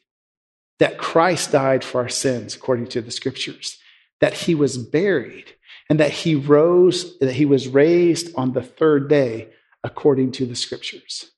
That 0.79 0.97
Christ 0.97 1.51
died 1.51 1.83
for 1.83 2.01
our 2.01 2.09
sins, 2.09 2.55
according 2.55 2.87
to 2.87 3.01
the 3.01 3.11
scriptures, 3.11 3.77
that 4.21 4.33
he 4.33 4.55
was 4.55 4.77
buried, 4.77 5.53
and 5.89 5.99
that 5.99 6.11
he 6.11 6.35
rose, 6.35 7.17
that 7.19 7.33
he 7.33 7.45
was 7.45 7.67
raised 7.67 8.33
on 8.35 8.53
the 8.53 8.61
third 8.61 9.07
day, 9.07 9.49
according 9.83 10.31
to 10.33 10.45
the 10.45 10.55
scriptures. 10.55 11.31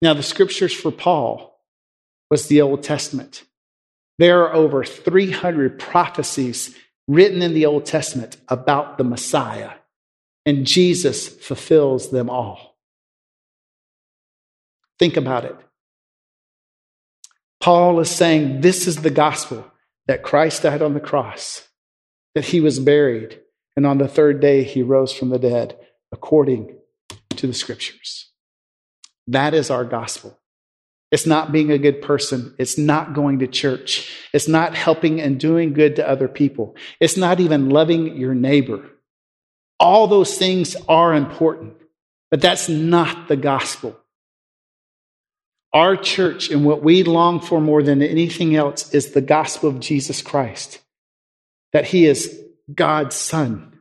Now, 0.00 0.14
the 0.14 0.22
scriptures 0.22 0.72
for 0.72 0.92
Paul 0.92 1.60
was 2.30 2.46
the 2.46 2.60
Old 2.60 2.82
Testament. 2.82 3.44
There 4.18 4.42
are 4.42 4.54
over 4.54 4.84
300 4.84 5.78
prophecies 5.78 6.74
written 7.08 7.42
in 7.42 7.54
the 7.54 7.66
Old 7.66 7.84
Testament 7.84 8.36
about 8.48 8.98
the 8.98 9.04
Messiah, 9.04 9.72
and 10.44 10.66
Jesus 10.66 11.28
fulfills 11.28 12.10
them 12.10 12.30
all. 12.30 12.76
Think 14.98 15.16
about 15.16 15.44
it. 15.44 15.56
Paul 17.66 17.98
is 17.98 18.12
saying 18.12 18.60
this 18.60 18.86
is 18.86 18.98
the 18.98 19.10
gospel 19.10 19.66
that 20.06 20.22
Christ 20.22 20.62
died 20.62 20.82
on 20.82 20.94
the 20.94 21.00
cross, 21.00 21.66
that 22.36 22.44
he 22.44 22.60
was 22.60 22.78
buried, 22.78 23.40
and 23.76 23.84
on 23.84 23.98
the 23.98 24.06
third 24.06 24.38
day 24.38 24.62
he 24.62 24.82
rose 24.82 25.12
from 25.12 25.30
the 25.30 25.38
dead, 25.40 25.76
according 26.12 26.78
to 27.30 27.46
the 27.48 27.52
scriptures. 27.52 28.30
That 29.26 29.52
is 29.52 29.68
our 29.68 29.84
gospel. 29.84 30.38
It's 31.10 31.26
not 31.26 31.50
being 31.50 31.72
a 31.72 31.78
good 31.78 32.02
person. 32.02 32.54
It's 32.56 32.78
not 32.78 33.14
going 33.14 33.40
to 33.40 33.48
church. 33.48 34.16
It's 34.32 34.46
not 34.46 34.76
helping 34.76 35.20
and 35.20 35.40
doing 35.40 35.72
good 35.72 35.96
to 35.96 36.08
other 36.08 36.28
people. 36.28 36.76
It's 37.00 37.16
not 37.16 37.40
even 37.40 37.70
loving 37.70 38.16
your 38.16 38.36
neighbor. 38.36 38.88
All 39.80 40.06
those 40.06 40.38
things 40.38 40.76
are 40.88 41.12
important, 41.12 41.74
but 42.30 42.40
that's 42.40 42.68
not 42.68 43.26
the 43.26 43.36
gospel. 43.36 43.98
Our 45.76 45.94
church 45.94 46.48
and 46.48 46.64
what 46.64 46.82
we 46.82 47.02
long 47.02 47.38
for 47.38 47.60
more 47.60 47.82
than 47.82 48.00
anything 48.00 48.56
else 48.56 48.94
is 48.94 49.10
the 49.10 49.20
gospel 49.20 49.68
of 49.68 49.78
Jesus 49.78 50.22
Christ 50.22 50.80
that 51.74 51.84
he 51.84 52.06
is 52.06 52.40
God's 52.74 53.14
son, 53.14 53.78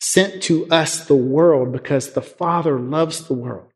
sent 0.00 0.44
to 0.44 0.66
us, 0.70 1.04
the 1.04 1.14
world, 1.14 1.72
because 1.72 2.14
the 2.14 2.22
Father 2.22 2.78
loves 2.78 3.26
the 3.26 3.34
world. 3.34 3.70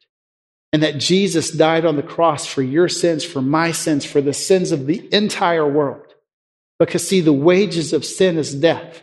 And 0.73 0.83
that 0.83 0.97
Jesus 0.97 1.51
died 1.51 1.85
on 1.85 1.97
the 1.97 2.03
cross 2.03 2.47
for 2.47 2.63
your 2.63 2.89
sins, 2.89 3.25
for 3.25 3.43
my 3.43 3.73
sins, 3.73 4.07
for 4.07 4.23
the 4.23 4.33
sins 4.33 4.73
of 4.73 4.87
the 4.87 5.07
entire 5.13 5.69
world. 5.69 6.15
Because, 6.79 7.07
see, 7.07 7.21
the 7.21 7.35
wages 7.35 7.93
of 7.93 8.07
sin 8.07 8.39
is 8.39 8.55
death, 8.55 9.03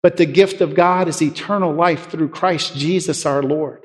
but 0.00 0.16
the 0.16 0.26
gift 0.26 0.60
of 0.60 0.76
God 0.76 1.08
is 1.08 1.20
eternal 1.20 1.74
life 1.74 2.08
through 2.08 2.28
Christ 2.28 2.76
Jesus 2.76 3.26
our 3.26 3.42
Lord. 3.42 3.84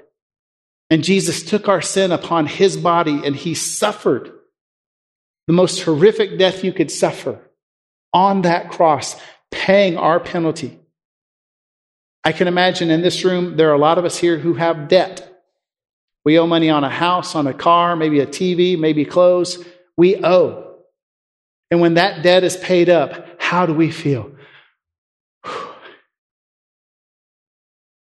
And 0.89 1.03
Jesus 1.03 1.43
took 1.43 1.67
our 1.67 1.81
sin 1.81 2.11
upon 2.11 2.45
his 2.45 2.77
body 2.77 3.21
and 3.25 3.35
he 3.35 3.55
suffered 3.55 4.31
the 5.47 5.53
most 5.53 5.81
horrific 5.81 6.37
death 6.37 6.63
you 6.63 6.73
could 6.73 6.91
suffer 6.91 7.39
on 8.13 8.43
that 8.43 8.71
cross, 8.71 9.15
paying 9.51 9.97
our 9.97 10.19
penalty. 10.19 10.79
I 12.23 12.31
can 12.31 12.47
imagine 12.47 12.89
in 12.89 13.01
this 13.01 13.23
room, 13.23 13.57
there 13.57 13.69
are 13.69 13.75
a 13.75 13.79
lot 13.79 13.97
of 13.97 14.05
us 14.05 14.17
here 14.17 14.37
who 14.37 14.55
have 14.55 14.87
debt. 14.87 15.31
We 16.23 16.39
owe 16.39 16.47
money 16.47 16.69
on 16.69 16.83
a 16.83 16.89
house, 16.89 17.35
on 17.35 17.45
a 17.45 17.53
car, 17.53 17.95
maybe 17.95 18.19
a 18.19 18.25
TV, 18.25 18.79
maybe 18.79 19.05
clothes. 19.05 19.63
We 19.95 20.23
owe. 20.23 20.77
And 21.69 21.81
when 21.81 21.95
that 21.95 22.23
debt 22.23 22.43
is 22.43 22.57
paid 22.57 22.89
up, 22.89 23.27
how 23.39 23.65
do 23.65 23.73
we 23.73 23.91
feel? 23.91 24.34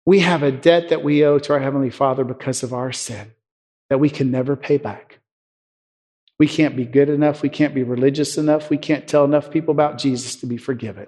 We 0.05 0.19
have 0.19 0.43
a 0.43 0.51
debt 0.51 0.89
that 0.89 1.03
we 1.03 1.25
owe 1.25 1.39
to 1.39 1.53
our 1.53 1.59
Heavenly 1.59 1.89
Father 1.89 2.23
because 2.23 2.61
of 2.61 2.73
our 2.73 2.91
sin 2.91 3.31
that 3.89 3.99
we 3.99 4.09
can 4.09 4.31
never 4.31 4.55
pay 4.55 4.77
back. 4.77 5.19
We 6.37 6.47
can't 6.47 6.75
be 6.75 6.85
good 6.85 7.09
enough. 7.09 7.41
We 7.41 7.49
can't 7.49 7.73
be 7.73 7.83
religious 7.83 8.37
enough. 8.37 8.69
We 8.69 8.77
can't 8.77 9.07
tell 9.07 9.23
enough 9.23 9.51
people 9.51 9.71
about 9.71 9.97
Jesus 9.97 10.35
to 10.37 10.45
be 10.45 10.57
forgiven. 10.57 11.07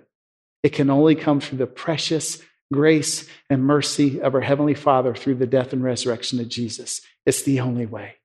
It 0.64 0.70
can 0.70 0.90
only 0.90 1.16
come 1.16 1.40
through 1.40 1.60
the 1.60 1.68
precious 1.68 2.42
grace 2.74 3.28
and 3.50 3.64
mercy 3.64 4.22
of 4.22 4.36
our 4.36 4.42
Heavenly 4.42 4.74
Father 4.74 5.14
through 5.14 5.36
the 5.36 5.48
death 5.48 5.74
and 5.74 5.84
resurrection 5.84 6.40
of 6.40 6.50
Jesus. 6.50 7.02
It's 7.26 7.44
the 7.44 7.60
only 7.60 7.86
way. 7.86 8.16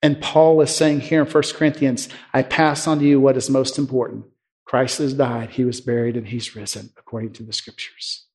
And 0.00 0.20
Paul 0.20 0.60
is 0.62 0.74
saying 0.74 1.00
here 1.00 1.22
in 1.22 1.30
1 1.30 1.42
Corinthians, 1.54 2.08
I 2.32 2.42
pass 2.42 2.86
on 2.86 2.98
to 2.98 3.04
you 3.04 3.20
what 3.20 3.36
is 3.36 3.50
most 3.50 3.78
important. 3.78 4.24
Christ 4.64 4.98
has 4.98 5.14
died, 5.14 5.50
he 5.50 5.64
was 5.64 5.80
buried, 5.80 6.16
and 6.16 6.26
he's 6.26 6.56
risen, 6.56 6.90
according 6.96 7.34
to 7.34 7.42
the 7.42 7.52
scriptures. 7.52 8.26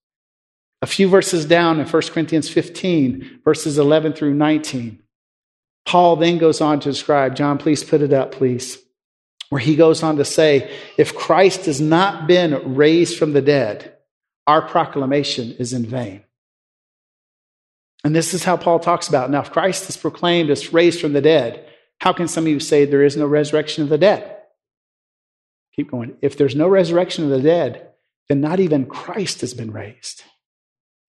A 0.87 0.89
few 0.89 1.09
verses 1.09 1.43
down 1.43 1.81
in 1.81 1.85
1 1.85 2.01
Corinthians 2.13 2.47
15, 2.47 3.41
verses 3.43 3.77
11 3.77 4.13
through 4.13 4.33
19, 4.35 5.03
Paul 5.85 6.15
then 6.15 6.37
goes 6.37 6.61
on 6.61 6.79
to 6.79 6.89
describe, 6.89 7.35
John, 7.35 7.57
please 7.57 7.83
put 7.83 8.01
it 8.01 8.13
up, 8.13 8.31
please, 8.31 8.77
where 9.49 9.59
he 9.59 9.75
goes 9.75 10.01
on 10.01 10.15
to 10.15 10.23
say, 10.23 10.73
if 10.95 11.13
Christ 11.13 11.65
has 11.65 11.81
not 11.81 12.25
been 12.25 12.75
raised 12.75 13.17
from 13.17 13.33
the 13.33 13.41
dead, 13.41 13.97
our 14.47 14.61
proclamation 14.61 15.51
is 15.59 15.73
in 15.73 15.85
vain. 15.85 16.23
And 18.05 18.15
this 18.15 18.33
is 18.33 18.45
how 18.45 18.55
Paul 18.55 18.79
talks 18.79 19.09
about. 19.09 19.29
Now, 19.29 19.41
if 19.41 19.51
Christ 19.51 19.89
is 19.89 19.97
proclaimed 19.97 20.49
as 20.49 20.71
raised 20.71 21.01
from 21.01 21.11
the 21.11 21.19
dead, 21.19 21.67
how 21.99 22.13
can 22.13 22.29
some 22.29 22.45
of 22.45 22.49
you 22.49 22.61
say 22.61 22.85
there 22.85 23.03
is 23.03 23.17
no 23.17 23.27
resurrection 23.27 23.83
of 23.83 23.89
the 23.89 23.97
dead? 23.97 24.37
Keep 25.75 25.91
going. 25.91 26.15
If 26.21 26.37
there's 26.37 26.55
no 26.55 26.69
resurrection 26.69 27.25
of 27.25 27.29
the 27.31 27.41
dead, 27.41 27.89
then 28.29 28.39
not 28.39 28.61
even 28.61 28.85
Christ 28.85 29.41
has 29.41 29.53
been 29.53 29.73
raised. 29.73 30.23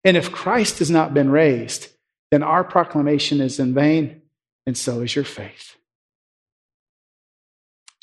And 0.07 0.17
if 0.17 0.31
Christ 0.31 0.79
has 0.79 0.89
not 0.89 1.15
been 1.15 1.31
raised, 1.31 1.89
then 2.31 2.45
our 2.45 2.63
proclamation 2.63 3.41
is 3.41 3.59
in 3.59 3.75
vain, 3.75 4.23
and 4.65 4.79
so 4.79 5.01
is 5.01 5.17
your 5.17 5.25
faith. 5.25 5.75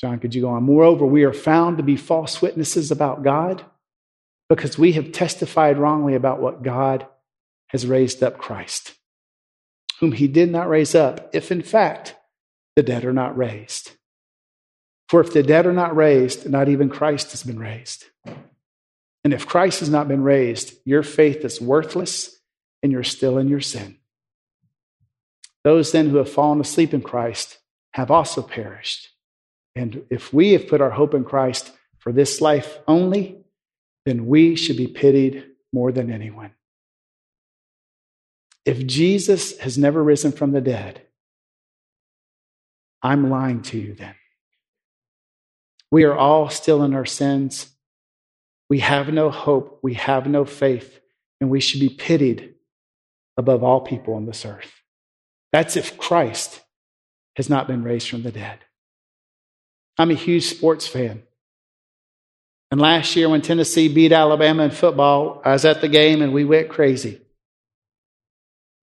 John, 0.02 0.18
could 0.18 0.34
you 0.34 0.42
go 0.42 0.50
on? 0.50 0.64
Moreover, 0.64 1.06
we 1.06 1.24
are 1.24 1.32
found 1.32 1.78
to 1.78 1.82
be 1.82 1.96
false 1.96 2.42
witnesses 2.42 2.90
about 2.90 3.22
God 3.22 3.64
because 4.50 4.76
we 4.76 4.92
have 4.92 5.12
testified 5.12 5.78
wrongly 5.78 6.14
about 6.14 6.42
what 6.42 6.62
God 6.62 7.06
has 7.68 7.86
raised 7.86 8.22
up 8.22 8.36
Christ, 8.36 8.94
whom 10.00 10.12
he 10.12 10.28
did 10.28 10.50
not 10.50 10.68
raise 10.68 10.94
up, 10.94 11.30
if 11.32 11.50
in 11.50 11.62
fact 11.62 12.16
the 12.76 12.82
dead 12.82 13.06
are 13.06 13.14
not 13.14 13.34
raised. 13.34 13.92
For 15.08 15.22
if 15.22 15.32
the 15.32 15.42
dead 15.42 15.64
are 15.64 15.72
not 15.72 15.96
raised, 15.96 16.50
not 16.50 16.68
even 16.68 16.90
Christ 16.90 17.30
has 17.30 17.42
been 17.42 17.58
raised. 17.58 18.04
And 19.24 19.32
if 19.32 19.46
Christ 19.46 19.80
has 19.80 19.88
not 19.88 20.06
been 20.06 20.22
raised, 20.22 20.74
your 20.84 21.02
faith 21.02 21.44
is 21.44 21.60
worthless 21.60 22.38
and 22.82 22.92
you're 22.92 23.02
still 23.02 23.38
in 23.38 23.48
your 23.48 23.62
sin. 23.62 23.96
Those 25.64 25.92
then 25.92 26.10
who 26.10 26.18
have 26.18 26.30
fallen 26.30 26.60
asleep 26.60 26.92
in 26.92 27.00
Christ 27.00 27.58
have 27.92 28.10
also 28.10 28.42
perished. 28.42 29.08
And 29.74 30.04
if 30.10 30.32
we 30.32 30.52
have 30.52 30.68
put 30.68 30.82
our 30.82 30.90
hope 30.90 31.14
in 31.14 31.24
Christ 31.24 31.72
for 31.98 32.12
this 32.12 32.42
life 32.42 32.78
only, 32.86 33.38
then 34.04 34.26
we 34.26 34.56
should 34.56 34.76
be 34.76 34.86
pitied 34.86 35.46
more 35.72 35.90
than 35.90 36.12
anyone. 36.12 36.52
If 38.66 38.86
Jesus 38.86 39.58
has 39.60 39.78
never 39.78 40.02
risen 40.02 40.32
from 40.32 40.52
the 40.52 40.60
dead, 40.60 41.00
I'm 43.02 43.30
lying 43.30 43.62
to 43.62 43.78
you 43.78 43.94
then. 43.94 44.14
We 45.90 46.04
are 46.04 46.16
all 46.16 46.50
still 46.50 46.82
in 46.82 46.94
our 46.94 47.04
sins 47.06 47.73
we 48.68 48.80
have 48.80 49.12
no 49.12 49.30
hope, 49.30 49.80
we 49.82 49.94
have 49.94 50.26
no 50.26 50.44
faith, 50.44 51.00
and 51.40 51.50
we 51.50 51.60
should 51.60 51.80
be 51.80 51.88
pitied 51.88 52.54
above 53.36 53.62
all 53.62 53.80
people 53.80 54.14
on 54.14 54.26
this 54.26 54.44
earth. 54.44 54.72
That's 55.52 55.76
if 55.76 55.98
Christ 55.98 56.60
has 57.36 57.50
not 57.50 57.66
been 57.66 57.82
raised 57.82 58.08
from 58.08 58.22
the 58.22 58.32
dead. 58.32 58.58
I'm 59.98 60.10
a 60.10 60.14
huge 60.14 60.46
sports 60.46 60.86
fan. 60.86 61.22
And 62.70 62.80
last 62.80 63.14
year, 63.14 63.28
when 63.28 63.42
Tennessee 63.42 63.88
beat 63.88 64.12
Alabama 64.12 64.64
in 64.64 64.70
football, 64.70 65.40
I 65.44 65.52
was 65.52 65.64
at 65.64 65.80
the 65.80 65.88
game 65.88 66.22
and 66.22 66.32
we 66.32 66.44
went 66.44 66.68
crazy. 66.68 67.20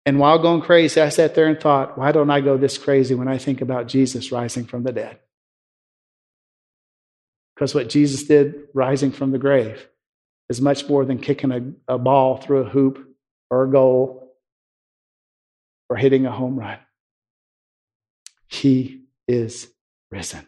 And 0.06 0.20
while 0.20 0.40
going 0.40 0.62
crazy, 0.62 1.02
I 1.02 1.10
sat 1.10 1.36
there 1.36 1.48
and 1.48 1.60
thought, 1.60 1.98
why 1.98 2.12
don't 2.12 2.30
I 2.30 2.42
go 2.42 2.58
this 2.58 2.78
crazy 2.78 3.16
when 3.16 3.28
I 3.28 3.38
think 3.38 3.62
about 3.62 3.88
Jesus 3.88 4.32
rising 4.32 4.66
from 4.66 4.84
the 4.84 4.92
dead? 4.92 5.20
Because 7.58 7.74
what 7.74 7.90
Jesus 7.90 8.26
did 8.26 8.68
rising 8.76 9.12
from 9.12 9.32
the 9.32 9.40
grave 9.40 9.90
is 10.48 10.62
much 10.62 10.88
more 10.88 11.04
than 11.06 11.18
kicking 11.18 11.52
a, 11.88 11.96
a 11.96 11.98
ball 11.98 12.38
through 12.38 12.60
a 12.60 12.70
hoop 12.70 13.16
or 13.50 13.64
a 13.64 13.72
goal 13.72 14.36
or 15.90 15.98
hitting 15.98 16.28
a 16.28 16.32
home 16.32 16.56
run. 16.56 16.78
He 18.48 19.06
is 19.28 19.72
risen. 20.12 20.46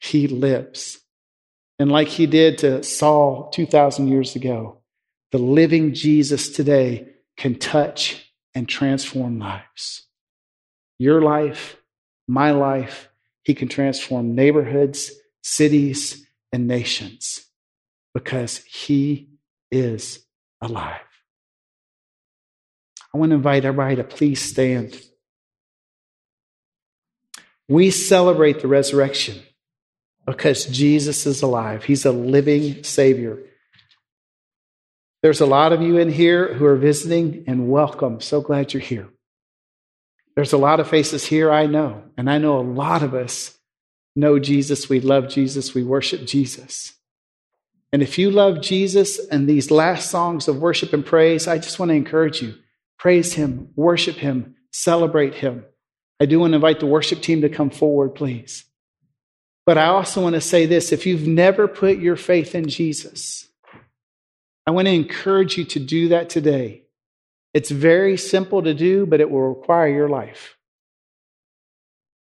He 0.00 0.26
lives. 0.26 0.98
And 1.78 1.92
like 1.92 2.08
he 2.08 2.26
did 2.26 2.58
to 2.58 2.82
Saul 2.82 3.50
2,000 3.50 4.08
years 4.08 4.34
ago, 4.34 4.80
the 5.30 5.38
living 5.38 5.94
Jesus 5.94 6.48
today 6.48 7.06
can 7.36 7.54
touch 7.54 8.32
and 8.52 8.68
transform 8.68 9.38
lives. 9.38 10.08
Your 10.98 11.22
life, 11.22 11.76
my 12.26 12.50
life, 12.50 13.09
he 13.42 13.54
can 13.54 13.68
transform 13.68 14.34
neighborhoods 14.34 15.12
cities, 15.42 16.26
and 16.52 16.66
nations 16.66 17.46
because 18.14 18.58
he 18.58 19.28
is 19.70 20.24
alive. 20.60 21.00
I 23.14 23.18
want 23.18 23.30
to 23.30 23.36
invite 23.36 23.64
everybody 23.64 23.96
to 23.96 24.04
please 24.04 24.40
stand. 24.40 25.00
We 27.68 27.90
celebrate 27.90 28.60
the 28.60 28.68
resurrection 28.68 29.40
because 30.26 30.66
Jesus 30.66 31.26
is 31.26 31.42
alive. 31.42 31.84
He's 31.84 32.04
a 32.04 32.12
living 32.12 32.84
Savior. 32.84 33.38
There's 35.22 35.40
a 35.40 35.46
lot 35.46 35.72
of 35.72 35.82
you 35.82 35.98
in 35.98 36.10
here 36.10 36.54
who 36.54 36.64
are 36.64 36.76
visiting, 36.76 37.44
and 37.46 37.68
welcome. 37.68 38.20
So 38.20 38.40
glad 38.40 38.72
you're 38.72 38.80
here. 38.80 39.08
There's 40.36 40.52
a 40.52 40.58
lot 40.58 40.80
of 40.80 40.88
faces 40.88 41.26
here 41.26 41.50
I 41.50 41.66
know, 41.66 42.04
and 42.16 42.30
I 42.30 42.38
know 42.38 42.58
a 42.58 42.62
lot 42.62 43.02
of 43.02 43.14
us 43.14 43.58
know 44.16 44.38
Jesus. 44.38 44.88
We 44.88 45.00
love 45.00 45.28
Jesus. 45.28 45.74
We 45.74 45.82
worship 45.82 46.24
Jesus. 46.26 46.94
And 47.92 48.02
if 48.02 48.18
you 48.18 48.30
love 48.30 48.60
Jesus 48.60 49.18
and 49.28 49.48
these 49.48 49.70
last 49.70 50.10
songs 50.10 50.46
of 50.46 50.58
worship 50.58 50.92
and 50.92 51.04
praise, 51.04 51.48
I 51.48 51.58
just 51.58 51.78
want 51.78 51.90
to 51.90 51.96
encourage 51.96 52.40
you 52.40 52.54
praise 52.98 53.32
Him, 53.32 53.70
worship 53.74 54.16
Him, 54.16 54.54
celebrate 54.72 55.34
Him. 55.34 55.64
I 56.20 56.26
do 56.26 56.38
want 56.38 56.52
to 56.52 56.56
invite 56.56 56.80
the 56.80 56.86
worship 56.86 57.22
team 57.22 57.40
to 57.40 57.48
come 57.48 57.70
forward, 57.70 58.14
please. 58.14 58.64
But 59.64 59.78
I 59.78 59.86
also 59.86 60.22
want 60.22 60.34
to 60.34 60.40
say 60.40 60.66
this 60.66 60.92
if 60.92 61.06
you've 61.06 61.26
never 61.26 61.66
put 61.66 61.98
your 61.98 62.16
faith 62.16 62.54
in 62.54 62.68
Jesus, 62.68 63.48
I 64.66 64.70
want 64.70 64.86
to 64.86 64.94
encourage 64.94 65.56
you 65.56 65.64
to 65.64 65.80
do 65.80 66.08
that 66.08 66.28
today. 66.28 66.84
It's 67.52 67.70
very 67.70 68.16
simple 68.16 68.62
to 68.62 68.74
do, 68.74 69.06
but 69.06 69.20
it 69.20 69.30
will 69.30 69.54
require 69.54 69.88
your 69.88 70.08
life. 70.08 70.56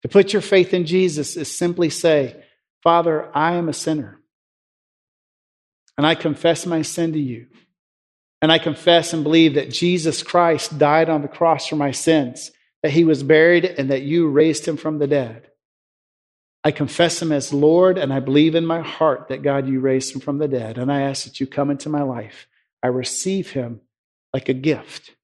To 0.01 0.09
put 0.09 0.33
your 0.33 0.41
faith 0.41 0.73
in 0.73 0.85
Jesus 0.85 1.37
is 1.37 1.55
simply 1.55 1.89
say, 1.89 2.43
Father, 2.83 3.29
I 3.35 3.55
am 3.55 3.69
a 3.69 3.73
sinner. 3.73 4.19
And 5.97 6.05
I 6.05 6.15
confess 6.15 6.65
my 6.65 6.81
sin 6.81 7.13
to 7.13 7.19
you. 7.19 7.47
And 8.41 8.51
I 8.51 8.59
confess 8.59 9.13
and 9.13 9.23
believe 9.23 9.55
that 9.55 9.71
Jesus 9.71 10.21
Christ 10.21 10.77
died 10.77 11.09
on 11.09 11.21
the 11.21 11.27
cross 11.27 11.67
for 11.67 11.77
my 11.77 11.91
sins, 11.91 12.51
that 12.83 12.91
he 12.91 13.03
was 13.03 13.23
buried, 13.23 13.65
and 13.65 13.89
that 13.89 14.03
you 14.03 14.27
raised 14.27 14.67
him 14.67 14.77
from 14.77 14.99
the 14.99 15.07
dead. 15.07 15.49
I 16.63 16.71
confess 16.71 17.21
him 17.21 17.31
as 17.31 17.53
Lord, 17.53 17.97
and 17.97 18.11
I 18.11 18.19
believe 18.19 18.53
in 18.53 18.65
my 18.65 18.81
heart 18.81 19.29
that 19.29 19.41
God, 19.41 19.67
you 19.67 19.79
raised 19.79 20.13
him 20.13 20.21
from 20.21 20.37
the 20.37 20.47
dead. 20.47 20.77
And 20.77 20.91
I 20.91 21.01
ask 21.01 21.23
that 21.23 21.39
you 21.39 21.47
come 21.47 21.71
into 21.71 21.89
my 21.89 22.01
life. 22.01 22.47
I 22.83 22.87
receive 22.87 23.51
him 23.51 23.81
like 24.35 24.49
a 24.49 24.53
gift. 24.53 25.15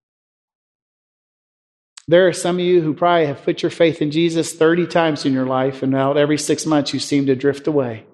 There 2.08 2.30
are 2.30 2.34
some 2.34 2.56
of 2.56 2.62
you 2.62 2.82
who 2.82 2.94
probably 2.94 3.26
have 3.26 3.44
put 3.44 3.62
your 3.62 3.70
faith 3.70 4.02
in 4.02 4.10
Jesus 4.10 4.54
30 4.54 4.88
times 4.88 5.26
in 5.26 5.34
your 5.34 5.46
life, 5.46 5.84
and 5.84 5.92
now 5.92 6.14
every 6.14 6.38
six 6.38 6.66
months 6.66 6.94
you 6.94 7.00
seem 7.02 7.26
to 7.26 7.36
drift 7.36 7.68
away. 7.68 8.06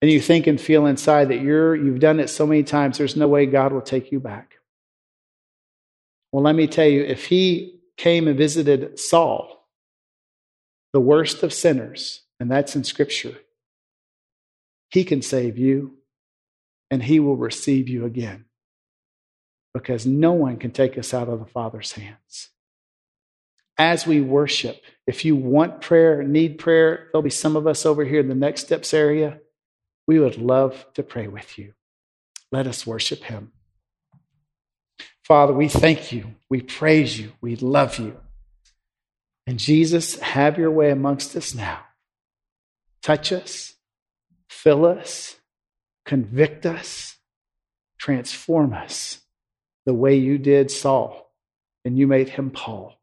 And 0.00 0.10
you 0.10 0.20
think 0.20 0.48
and 0.48 0.60
feel 0.60 0.86
inside 0.86 1.28
that 1.28 1.40
you're, 1.40 1.76
you've 1.76 2.00
done 2.00 2.18
it 2.18 2.30
so 2.30 2.48
many 2.48 2.64
times, 2.64 2.98
there's 2.98 3.14
no 3.14 3.28
way 3.28 3.46
God 3.46 3.72
will 3.72 3.80
take 3.80 4.10
you 4.10 4.18
back. 4.18 4.56
Well, 6.32 6.42
let 6.42 6.56
me 6.56 6.66
tell 6.66 6.88
you, 6.88 7.04
if 7.04 7.26
he 7.26 7.78
came 7.96 8.26
and 8.26 8.36
visited 8.36 8.98
Saul, 8.98 9.68
the 10.92 11.00
worst 11.00 11.44
of 11.44 11.52
sinners, 11.52 12.22
and 12.40 12.50
that's 12.50 12.74
in 12.74 12.82
Scripture, 12.82 13.36
he 14.90 15.04
can 15.04 15.22
save 15.22 15.58
you 15.58 15.94
and 16.90 17.00
he 17.04 17.20
will 17.20 17.36
receive 17.36 17.88
you 17.88 18.04
again 18.04 18.46
because 19.74 20.06
no 20.06 20.32
one 20.32 20.56
can 20.56 20.70
take 20.70 20.98
us 20.98 21.14
out 21.14 21.28
of 21.28 21.38
the 21.38 21.46
Father's 21.46 21.92
hands. 21.92 22.48
As 23.78 24.06
we 24.06 24.20
worship, 24.20 24.82
if 25.06 25.24
you 25.24 25.34
want 25.34 25.80
prayer, 25.80 26.22
need 26.22 26.58
prayer, 26.58 27.08
there'll 27.12 27.22
be 27.22 27.30
some 27.30 27.56
of 27.56 27.66
us 27.66 27.86
over 27.86 28.04
here 28.04 28.20
in 28.20 28.28
the 28.28 28.34
next 28.34 28.62
steps 28.62 28.92
area 28.92 29.40
we 30.06 30.18
would 30.18 30.36
love 30.36 30.84
to 30.94 31.02
pray 31.02 31.28
with 31.28 31.58
you. 31.58 31.72
Let 32.50 32.66
us 32.66 32.86
worship 32.86 33.24
him. 33.24 33.52
Father, 35.24 35.52
we 35.52 35.68
thank 35.68 36.12
you. 36.12 36.34
We 36.50 36.60
praise 36.60 37.18
you. 37.18 37.32
We 37.40 37.56
love 37.56 37.98
you. 37.98 38.18
And 39.46 39.58
Jesus, 39.58 40.18
have 40.18 40.58
your 40.58 40.70
way 40.70 40.90
amongst 40.90 41.34
us 41.34 41.54
now. 41.54 41.80
Touch 43.02 43.32
us, 43.32 43.74
fill 44.48 44.84
us, 44.84 45.36
convict 46.04 46.66
us, 46.66 47.16
transform 47.98 48.74
us 48.74 49.21
the 49.86 49.94
way 49.94 50.16
you 50.16 50.38
did 50.38 50.70
Saul 50.70 51.30
and 51.84 51.98
you 51.98 52.06
made 52.06 52.28
him 52.28 52.50
Paul. 52.50 52.94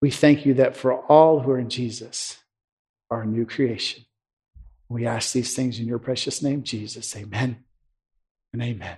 We 0.00 0.10
thank 0.10 0.44
you 0.44 0.54
that 0.54 0.76
for 0.76 0.94
all 0.94 1.40
who 1.40 1.52
are 1.52 1.58
in 1.58 1.70
Jesus 1.70 2.38
are 3.10 3.22
a 3.22 3.26
new 3.26 3.46
creation. 3.46 4.04
We 4.88 5.06
ask 5.06 5.32
these 5.32 5.54
things 5.54 5.78
in 5.78 5.86
your 5.86 5.98
precious 5.98 6.42
name, 6.42 6.62
Jesus. 6.62 7.16
Amen 7.16 7.64
and 8.52 8.62
amen. 8.62 8.96